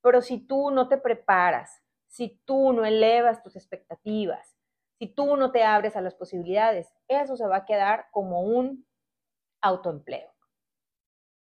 [0.00, 4.56] Pero si tú no te preparas, si tú no elevas tus expectativas,
[4.98, 8.86] si tú no te abres a las posibilidades, eso se va a quedar como un
[9.60, 10.32] autoempleo.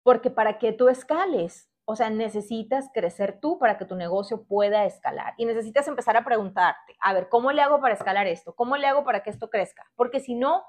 [0.02, 4.84] Porque para que tú escales, o sea, necesitas crecer tú para que tu negocio pueda
[4.84, 5.34] escalar.
[5.38, 8.54] Y necesitas empezar a preguntarte, a ver, ¿cómo le hago para escalar esto?
[8.56, 9.88] ¿Cómo le hago para que esto crezca?
[9.94, 10.64] Porque si no,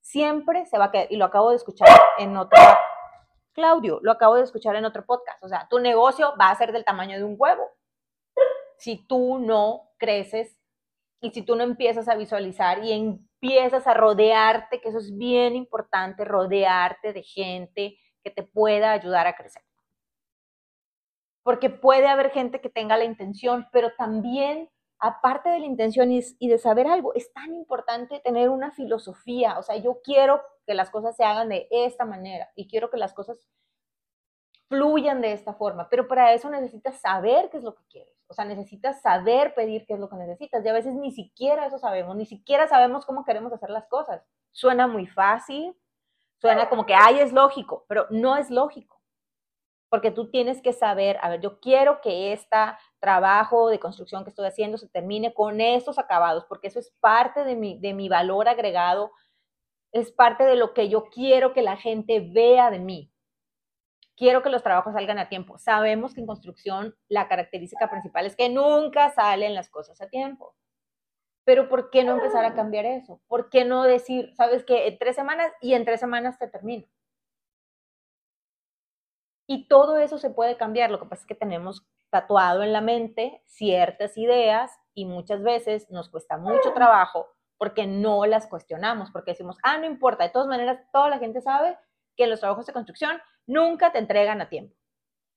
[0.00, 1.88] siempre se va a quedar, y lo acabo de escuchar
[2.18, 2.58] en otro,
[3.52, 6.72] Claudio, lo acabo de escuchar en otro podcast, o sea, tu negocio va a ser
[6.72, 7.70] del tamaño de un huevo.
[8.78, 10.58] si tú no creces
[11.20, 15.56] y si tú no empiezas a visualizar y empiezas a rodearte, que eso es bien
[15.56, 19.65] importante, rodearte de gente que te pueda ayudar a crecer.
[21.46, 26.48] Porque puede haber gente que tenga la intención, pero también, aparte de la intención y,
[26.48, 29.56] de saber algo, es tan importante tener una filosofía.
[29.56, 32.96] O sea, yo quiero que las cosas se hagan de esta manera y quiero que
[32.96, 33.38] las cosas
[34.68, 38.12] fluyan de esta forma, pero para eso necesitas saber qué es lo que quieres.
[38.26, 40.64] O sea, necesitas saber pedir qué es lo que necesitas.
[40.64, 44.20] Y a veces ni siquiera eso sabemos, ni siquiera sabemos cómo queremos hacer las cosas.
[44.50, 45.76] Suena muy fácil,
[46.40, 48.95] suena como que, ay, es lógico, pero no es lógico.
[49.88, 52.56] Porque tú tienes que saber, a ver, yo quiero que este
[52.98, 57.44] trabajo de construcción que estoy haciendo se termine con estos acabados, porque eso es parte
[57.44, 59.12] de mi, de mi valor agregado,
[59.92, 63.12] es parte de lo que yo quiero que la gente vea de mí
[64.16, 65.58] quiero que los trabajos salgan a tiempo.
[65.58, 70.56] Sabemos que en construcción la característica principal es que nunca salen las cosas a tiempo.
[71.44, 73.20] Pero ¿por qué no empezar a cambiar eso?
[73.28, 76.86] ¿Por qué no decir, sabes que en tres semanas y en tres semanas te termino?
[79.46, 80.90] Y todo eso se puede cambiar.
[80.90, 85.90] Lo que pasa es que tenemos tatuado en la mente ciertas ideas y muchas veces
[85.90, 87.28] nos cuesta mucho trabajo
[87.58, 91.40] porque no las cuestionamos, porque decimos, ah, no importa, de todas maneras, toda la gente
[91.40, 91.78] sabe
[92.16, 94.74] que los trabajos de construcción nunca te entregan a tiempo.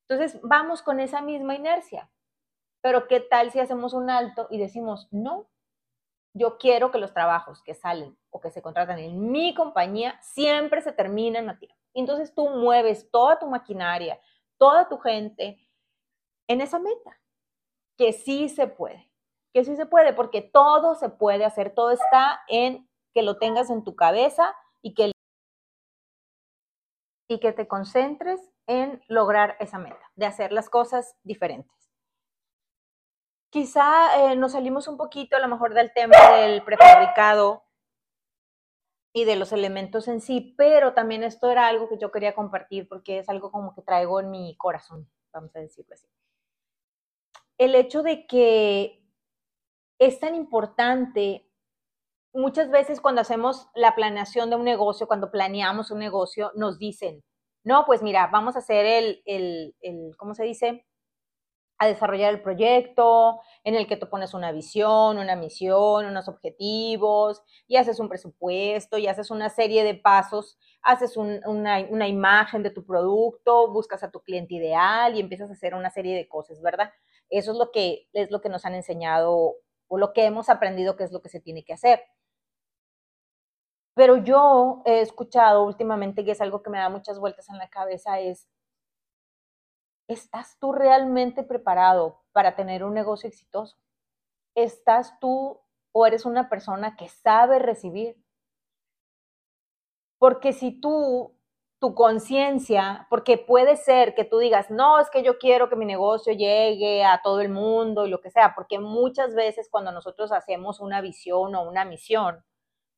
[0.08, 2.10] Entonces, vamos con esa misma inercia.
[2.82, 5.50] Pero ¿qué tal si hacemos un alto y decimos, no,
[6.34, 10.82] yo quiero que los trabajos que salen o que se contratan en mi compañía siempre
[10.82, 11.79] se terminen a tiempo.
[11.94, 14.20] Entonces tú mueves toda tu maquinaria,
[14.58, 15.58] toda tu gente
[16.48, 17.20] en esa meta,
[17.98, 19.12] que sí se puede,
[19.54, 23.70] que sí se puede, porque todo se puede hacer, todo está en que lo tengas
[23.70, 25.12] en tu cabeza y que
[27.32, 31.92] y que te concentres en lograr esa meta, de hacer las cosas diferentes.
[33.52, 37.64] Quizá eh, nos salimos un poquito a lo mejor del tema del prefabricado
[39.14, 42.88] y de los elementos en sí, pero también esto era algo que yo quería compartir
[42.88, 46.08] porque es algo como que traigo en mi corazón, vamos a decirlo así.
[47.58, 49.04] El hecho de que
[50.00, 51.50] es tan importante
[52.34, 57.24] muchas veces cuando hacemos la planeación de un negocio, cuando planeamos un negocio, nos dicen,
[57.64, 60.86] no, pues mira, vamos a hacer el, el, el, ¿cómo se dice?
[61.80, 67.42] A desarrollar el proyecto en el que tú pones una visión, una misión, unos objetivos
[67.68, 71.42] y haces un presupuesto y haces una serie de pasos, haces una,
[71.90, 75.90] una imagen de tu producto, buscas a tu cliente ideal y empiezas a hacer una
[75.90, 76.92] serie de cosas, ¿verdad?
[77.30, 79.56] Eso es lo que, es lo que nos han enseñado
[79.88, 82.02] o lo que hemos aprendido que es lo que se tiene que hacer.
[83.96, 87.70] Pero yo he escuchado últimamente, que es algo que me da muchas vueltas en la
[87.70, 88.48] cabeza, es,
[90.10, 93.78] ¿estás tú realmente preparado para tener un negocio exitoso?
[94.56, 95.62] ¿Estás tú
[95.94, 98.22] o eres una persona que sabe recibir?
[100.18, 101.34] Porque si tú,
[101.80, 105.86] tu conciencia, porque puede ser que tú digas, no, es que yo quiero que mi
[105.86, 110.34] negocio llegue a todo el mundo y lo que sea, porque muchas veces cuando nosotros
[110.34, 112.44] hacemos una visión o una misión,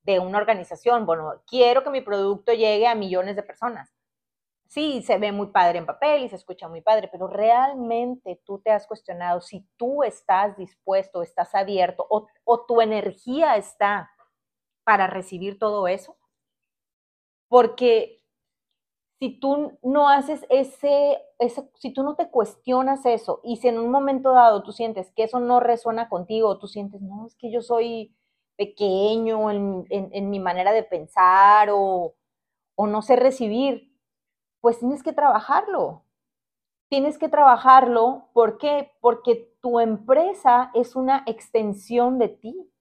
[0.04, 1.06] de una organización.
[1.06, 3.94] Bueno, quiero que mi producto llegue a millones de personas.
[4.72, 8.60] Sí, se ve muy padre en papel y se escucha muy padre, pero realmente tú
[8.60, 14.10] te has cuestionado si tú estás dispuesto, estás abierto o, tu energía está
[14.86, 16.18] para recibir todo eso.
[17.50, 18.24] Porque
[19.20, 21.18] si tú no haces ese,
[21.76, 25.24] si tú no te cuestionas eso y si en un momento dado tú sientes que
[25.24, 28.16] eso no resuena contigo, tú sientes, no, es que yo soy,
[28.56, 32.16] pequeño en, mi manera de pensar o
[32.78, 33.91] no sé recibir,
[34.62, 36.06] pues tienes que trabajarlo.
[36.90, 38.92] Tienes que trabajarlo, ¿por qué?
[39.02, 42.72] Porque tu empresa es una extensión de ti.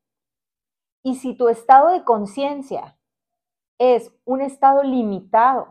[1.03, 2.99] Y si tu estado de conciencia
[3.79, 5.69] es un estado limitado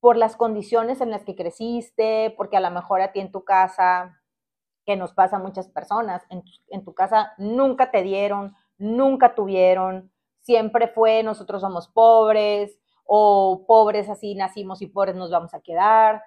[0.00, 3.44] por las condiciones en las que creciste, porque a lo mejor a ti en tu
[3.44, 4.20] casa,
[4.84, 10.12] que nos pasa a muchas personas, en en tu casa nunca te dieron, nunca tuvieron,
[10.40, 16.22] siempre fue nosotros somos pobres o pobres así nacimos y pobres nos vamos a quedar.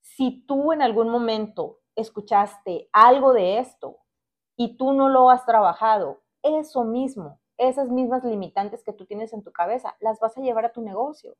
[0.00, 3.98] Si tú en algún momento escuchaste algo de esto
[4.56, 9.42] y tú no lo has trabajado, eso mismo, esas mismas limitantes que tú tienes en
[9.42, 11.36] tu cabeza, las vas a llevar a tu negocio.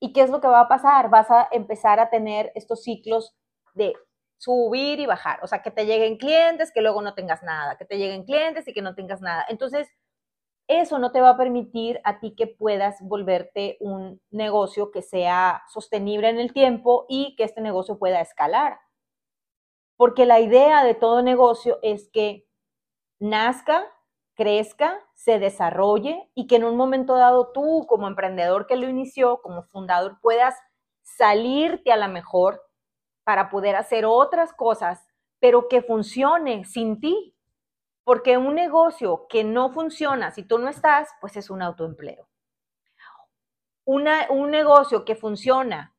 [0.00, 1.10] ¿Y qué es lo que va a pasar?
[1.10, 3.34] Vas a empezar a tener estos ciclos
[3.74, 3.94] de
[4.36, 5.38] subir y bajar.
[5.42, 8.66] O sea, que te lleguen clientes, que luego no tengas nada, que te lleguen clientes
[8.66, 9.46] y que no tengas nada.
[9.48, 9.88] Entonces,
[10.68, 15.62] eso no te va a permitir a ti que puedas volverte un negocio que sea
[15.72, 18.78] sostenible en el tiempo y que este negocio pueda escalar.
[19.96, 22.46] Porque la idea de todo negocio es que
[23.20, 23.86] nazca,
[24.34, 29.40] crezca, se desarrolle y que en un momento dado tú como emprendedor que lo inició,
[29.42, 30.56] como fundador, puedas
[31.02, 32.62] salirte a la mejor
[33.24, 35.06] para poder hacer otras cosas,
[35.38, 37.36] pero que funcione sin ti.
[38.04, 42.28] Porque un negocio que no funciona si tú no estás, pues es un autoempleo.
[43.84, 45.94] un negocio que funciona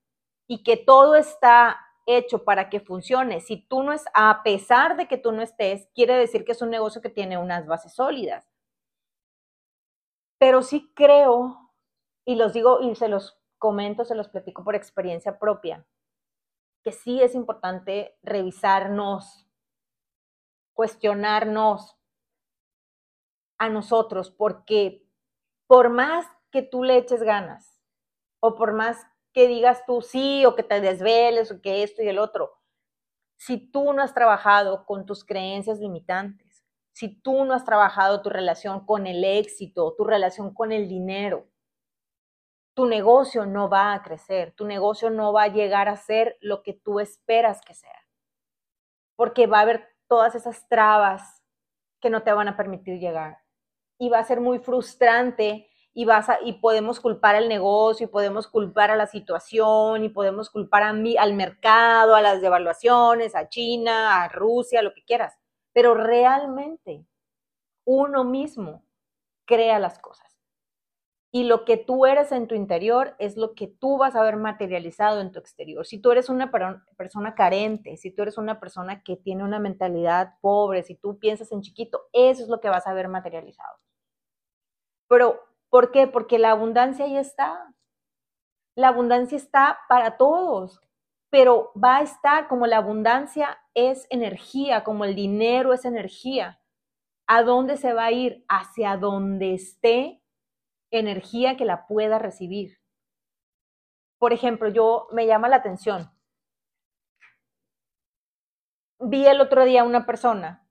[0.47, 5.07] y que todo está hecho para que funcione, si tú no es, a pesar de
[5.07, 8.45] que tú no estés, quiere decir que es un negocio que tiene unas bases sólidas.
[10.37, 11.71] Pero sí creo,
[12.25, 15.85] y los digo y se los comento, se los platico por experiencia propia,
[16.83, 19.42] que sí es importante revisarnos,
[20.73, 21.97] cuestionarnos
[23.57, 25.07] a nosotros, porque
[25.67, 27.79] por más que tú le eches ganas,
[28.39, 32.07] o por más que digas tú sí, o que te desveles, o que esto y
[32.07, 32.59] el otro,
[33.37, 36.63] si tú no has trabajado con tus creencias limitantes,
[36.93, 41.47] si tú no has trabajado tu relación con el éxito, tu relación con el dinero,
[42.75, 46.63] tu negocio no va a crecer, tu negocio no va a llegar a ser lo
[46.63, 48.07] que tú esperas que sea,
[49.15, 51.43] porque va a haber todas esas trabas
[51.99, 53.39] que no te van a permitir llegar.
[53.97, 58.47] Y va a ser muy frustrante y, vas y podemos culpar al negocio y podemos
[58.47, 63.47] culpar a la situación y podemos culpar a mí, al mercado, a las devaluaciones, a
[63.49, 65.37] China, a Rusia, lo que quieras.
[65.71, 67.05] Pero realmente
[67.85, 68.83] uno mismo
[69.45, 70.32] crea las cosas
[71.35, 74.37] y lo que tú eres en tu interior es lo que tú vas a ver
[74.37, 75.83] materializado en tu exterior.
[75.83, 76.51] Si tú eres una
[76.95, 81.51] persona carente, si tú eres una persona que tiene una mentalidad pobre, si tú piensas
[81.51, 83.79] en chiquito, eso es lo que vas a ver materializado.
[85.07, 85.39] Pero,
[85.71, 86.05] ¿por qué?
[86.05, 87.73] Porque la abundancia ahí está.
[88.75, 90.81] La abundancia está para todos,
[91.31, 96.59] pero va a estar como la abundancia es energía, como el dinero es energía.
[97.25, 98.45] ¿A dónde se va a ir?
[98.47, 100.22] Hacia donde esté
[100.99, 102.79] energía que la pueda recibir.
[104.19, 106.09] Por ejemplo, yo me llama la atención.
[108.99, 110.65] Vi el otro día una persona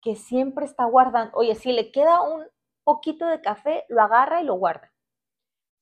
[0.00, 2.46] que siempre está guardando, oye, si le queda un
[2.84, 4.92] poquito de café, lo agarra y lo guarda.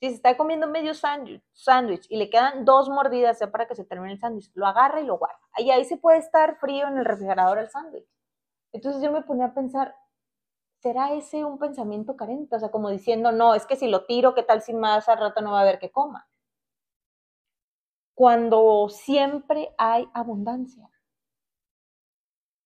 [0.01, 4.13] Si se está comiendo medio sándwich y le quedan dos mordidas para que se termine
[4.13, 5.41] el sándwich, lo agarra y lo guarda.
[5.59, 8.09] Y ahí se puede estar frío en el refrigerador el sándwich.
[8.73, 9.95] Entonces yo me ponía a pensar,
[10.79, 12.57] ¿será ese un pensamiento carente?
[12.57, 15.19] O sea, como diciendo, no, es que si lo tiro, ¿qué tal si más al
[15.19, 16.29] rato no va a haber que coma?
[18.15, 20.91] Cuando siempre hay abundancia.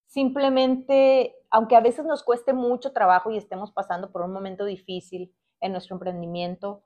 [0.06, 5.34] Simplemente, aunque a veces nos cueste mucho trabajo y estemos pasando por un momento difícil
[5.60, 6.84] en nuestro emprendimiento,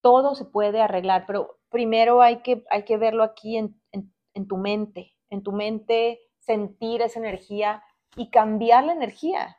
[0.00, 4.56] todo se puede arreglar, pero primero hay que, hay que verlo aquí en, en tu
[4.56, 7.82] mente, en tu mente sentir esa energía
[8.18, 9.58] y cambiar la energía,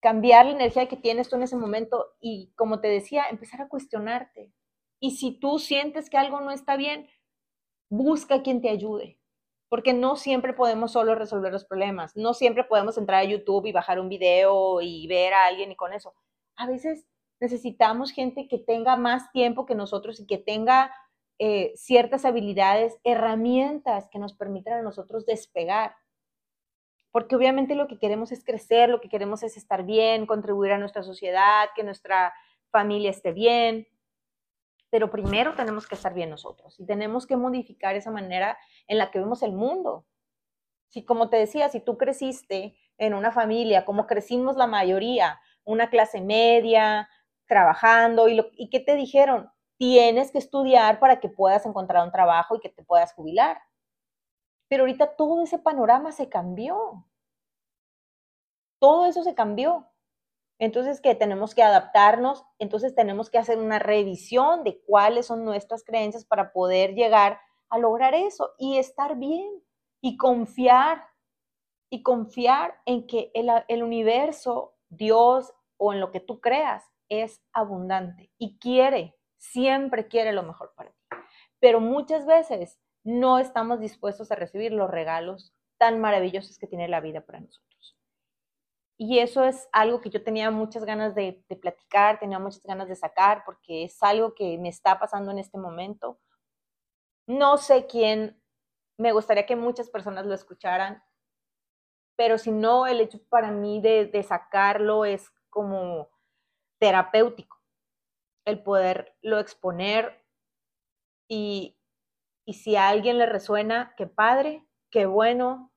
[0.00, 3.68] cambiar la energía que tienes tú en ese momento y, como te decía, empezar a
[3.68, 4.52] cuestionarte.
[5.00, 7.06] Y si tú sientes que algo no está bien,
[7.90, 9.20] busca quien te ayude,
[9.68, 13.72] porque no siempre podemos solo resolver los problemas, no siempre podemos entrar a YouTube y
[13.72, 16.14] bajar un video y ver a alguien y con eso.
[16.56, 17.06] A veces
[17.38, 20.90] necesitamos gente que tenga más tiempo que nosotros y que tenga
[21.38, 25.94] eh, ciertas habilidades, herramientas que nos permitan a nosotros despegar
[27.16, 30.76] porque obviamente lo que queremos es crecer, lo que queremos es estar bien, contribuir a
[30.76, 32.34] nuestra sociedad, que nuestra
[32.68, 33.88] familia esté bien,
[34.90, 39.10] pero primero tenemos que estar bien nosotros y tenemos que modificar esa manera en la
[39.10, 40.04] que vemos el mundo.
[40.88, 45.88] Si, como te decía, si tú creciste en una familia, como crecimos la mayoría, una
[45.88, 47.08] clase media,
[47.46, 49.50] trabajando, y, lo, ¿y qué te dijeron?
[49.78, 53.62] Tienes que estudiar para que puedas encontrar un trabajo y que te puedas jubilar.
[54.68, 57.06] Pero ahorita todo ese panorama se cambió.
[58.78, 59.86] Todo eso se cambió.
[60.58, 65.84] Entonces, que tenemos que adaptarnos, entonces tenemos que hacer una revisión de cuáles son nuestras
[65.84, 69.62] creencias para poder llegar a lograr eso y estar bien
[70.00, 71.04] y confiar
[71.90, 77.42] y confiar en que el, el universo, Dios o en lo que tú creas es
[77.52, 80.96] abundante y quiere, siempre quiere lo mejor para ti.
[81.60, 87.00] Pero muchas veces no estamos dispuestos a recibir los regalos tan maravillosos que tiene la
[87.00, 87.96] vida para nosotros.
[88.98, 92.96] Y eso es algo que yo tenía muchas ganas de, platicar, tenía muchas ganas de
[92.96, 96.18] sacar, porque es algo que me está pasando en este momento.
[97.28, 98.42] No sé quién,
[98.98, 101.00] me gustaría que muchas personas lo escucharan,
[102.16, 106.08] pero si no, el hecho para mí de, de sacarlo es como
[106.80, 107.56] terapéutico,
[108.44, 110.24] el poderlo exponer
[111.28, 111.75] y,
[112.46, 115.72] y si a alguien le resuena, qué padre, qué bueno,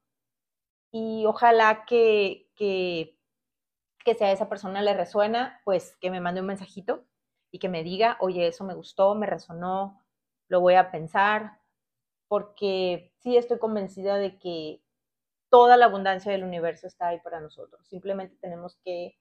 [0.91, 3.17] y ojalá que, que,
[4.05, 7.05] que si a esa persona le resuena, pues que me mande un mensajito
[7.51, 10.05] y que me diga, oye, eso me gustó, me resonó,
[10.47, 11.59] lo voy a pensar,
[12.28, 14.84] porque sí estoy convencida de que
[15.49, 17.88] toda la abundancia del universo está ahí para nosotros.
[17.88, 19.17] Simplemente tenemos que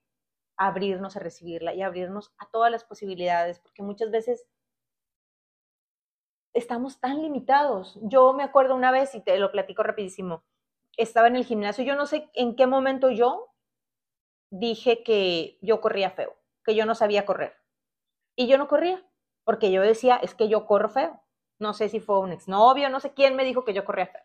[0.59, 4.47] abrirnos a recibirla y abrirnos a todas las posibilidades, porque muchas veces
[6.59, 7.99] estamos tan limitados.
[8.03, 10.45] Yo me acuerdo una vez, y te lo platico rapidísimo,
[10.97, 13.55] estaba en el gimnasio, yo no sé en qué momento yo
[14.51, 17.55] dije que yo corría feo, que yo no sabía correr.
[18.37, 19.05] Y yo no corría,
[19.45, 21.23] porque yo decía, es que yo corro feo.
[21.61, 24.23] No sé si fue un exnovio, no sé quién me dijo que yo corría feo.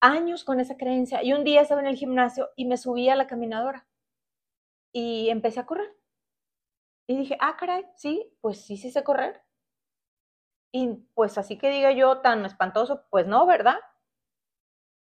[0.00, 1.22] Años con esa creencia.
[1.22, 3.86] Y un día estaba en el gimnasio y me subí a la caminadora
[4.92, 5.96] y empecé a correr.
[7.06, 9.42] Y dije, ah, caray, sí, pues sí, sí sé correr.
[10.76, 13.76] Y pues así que diga yo tan espantoso, pues no, ¿verdad?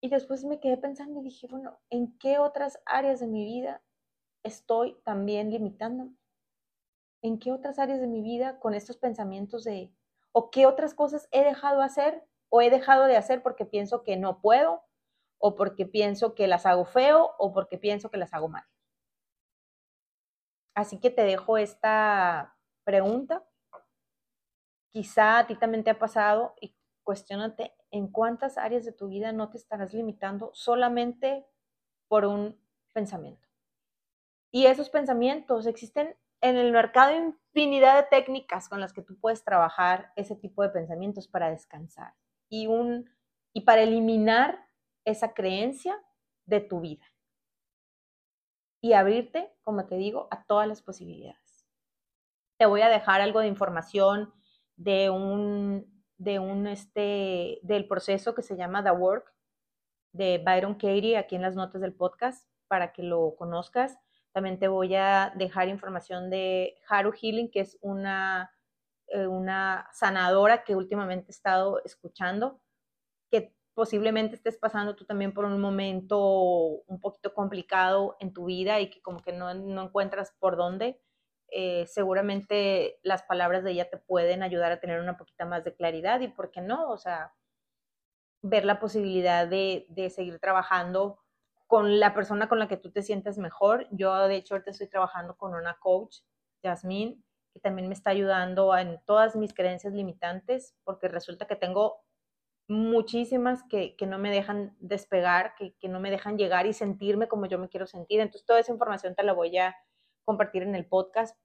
[0.02, 3.84] Y después me quedé pensando y dije, bueno, ¿en qué otras áreas de mi vida
[4.42, 6.14] estoy también limitando?
[7.22, 9.94] ¿En qué otras áreas de mi vida con estos pensamientos de,
[10.32, 14.16] o qué otras cosas he dejado hacer o he dejado de hacer porque pienso que
[14.16, 14.86] no puedo,
[15.40, 18.64] o porque pienso que las hago feo, o porque pienso que las hago mal?
[20.74, 22.56] Así que te dejo esta
[22.86, 23.49] pregunta
[24.92, 29.32] quizá a ti también te ha pasado y cuestionate en cuántas áreas de tu vida
[29.32, 31.46] no te estarás limitando solamente
[32.08, 32.60] por un
[32.94, 33.48] pensamiento.
[34.52, 39.44] Y esos pensamientos existen en el mercado infinidad de técnicas con las que tú puedes
[39.44, 42.14] trabajar ese tipo de pensamientos para descansar
[42.48, 43.10] y, un,
[43.54, 44.68] y para eliminar
[45.06, 46.02] esa creencia
[46.46, 47.06] de tu vida
[48.82, 51.68] y abrirte, como te digo, a todas las posibilidades.
[52.58, 54.34] Te voy a dejar algo de información
[54.80, 55.86] de un,
[56.18, 59.34] de un, este, del proceso que se llama The Work
[60.14, 64.00] de Byron Katie aquí en las notas del podcast para que lo conozcas.
[64.32, 68.52] También te voy a dejar información de Haru Healing, que es una,
[69.08, 72.62] eh, una sanadora que últimamente he estado escuchando,
[73.30, 76.20] que posiblemente estés pasando tú también por un momento
[76.88, 81.02] un poquito complicado en tu vida y que como que no, no encuentras por dónde.
[81.52, 85.76] Eh, seguramente las palabras de ella te pueden ayudar a tener una poquita más de
[85.76, 87.34] claridad y por qué no, o sea,
[88.42, 91.20] ver la posibilidad de, de seguir trabajando
[91.68, 93.88] con la persona con la que tú te sientas mejor.
[93.92, 96.18] Yo, de hecho, ahorita estoy trabajando con una coach,
[96.64, 97.22] Jasmine,
[97.54, 102.04] que también me está ayudando en todas mis creencias limitantes, porque resulta que tengo
[102.68, 107.28] muchísimas que, que no me dejan despegar, que, que, no me dejan llegar y sentirme
[107.28, 108.20] como yo me quiero sentir.
[108.20, 109.76] Entonces, toda esa información te la voy a
[110.30, 111.36] compartir en el podcast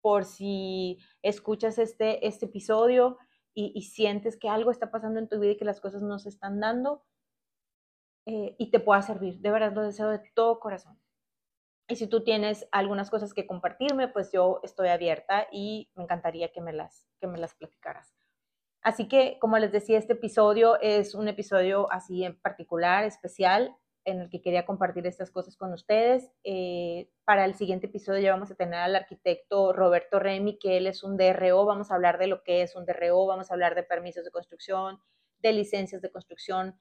[0.00, 3.18] por si escuchas este, este episodio
[3.54, 6.28] y, sientes que algo está pasando en tu vida y que las cosas no se
[6.28, 7.04] están dando
[8.26, 9.38] eh, y te pueda servir.
[9.38, 11.00] De verdad lo deseo de todo corazón.
[11.88, 16.50] Y si tú tienes algunas cosas que compartirme, pues yo estoy abierta y me encantaría
[16.50, 18.12] que me las, que me las platicaras.
[18.82, 23.76] Así que, como les decía, este episodio es un episodio así en particular, especial
[24.08, 26.30] en el que quería compartir estas cosas con ustedes.
[26.44, 30.86] Eh, para el siguiente episodio ya vamos a tener al arquitecto Roberto Remy, que él
[30.86, 33.74] es un DRO, vamos a hablar de lo que es un DRO, vamos a hablar
[33.74, 35.00] de permisos de construcción,
[35.38, 36.80] de licencias de construcción,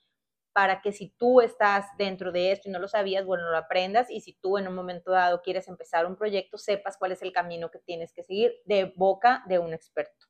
[0.53, 4.09] para que si tú estás dentro de esto y no lo sabías, bueno, lo aprendas
[4.09, 7.31] y si tú en un momento dado quieres empezar un proyecto, sepas cuál es el
[7.31, 10.25] camino que tienes que seguir de boca de un experto.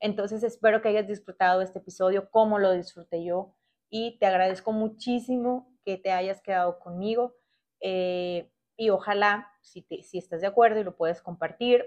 [0.00, 3.54] Entonces espero que hayas disfrutado este episodio como lo disfruté yo
[3.90, 7.36] y te agradezco muchísimo que te hayas quedado conmigo
[7.80, 11.84] eh, y ojalá, si, si estás de acuerdo y lo puedes compartir,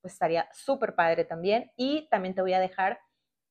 [0.00, 1.72] pues estaría súper padre también.
[1.76, 3.00] Y también te voy a dejar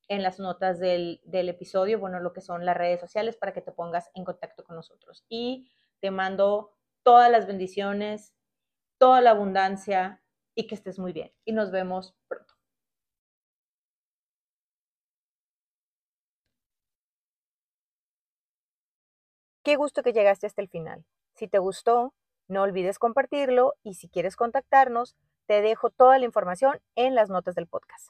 [0.08, 3.62] en las notas del, del episodio, bueno, lo que son las redes sociales para que
[3.62, 5.26] te pongas en contacto con nosotros.
[5.28, 5.72] Y
[6.02, 8.36] te mando todas las bendiciones,
[9.00, 10.22] toda la abundancia
[10.54, 11.32] y que estés muy bien.
[11.46, 12.53] Y nos vemos pronto.
[19.64, 21.06] Qué gusto que llegaste hasta el final.
[21.36, 22.14] Si te gustó,
[22.50, 27.56] no olvides compartirlo y si quieres contactarnos, te dejo toda la información en las notas
[27.56, 28.10] del podcast.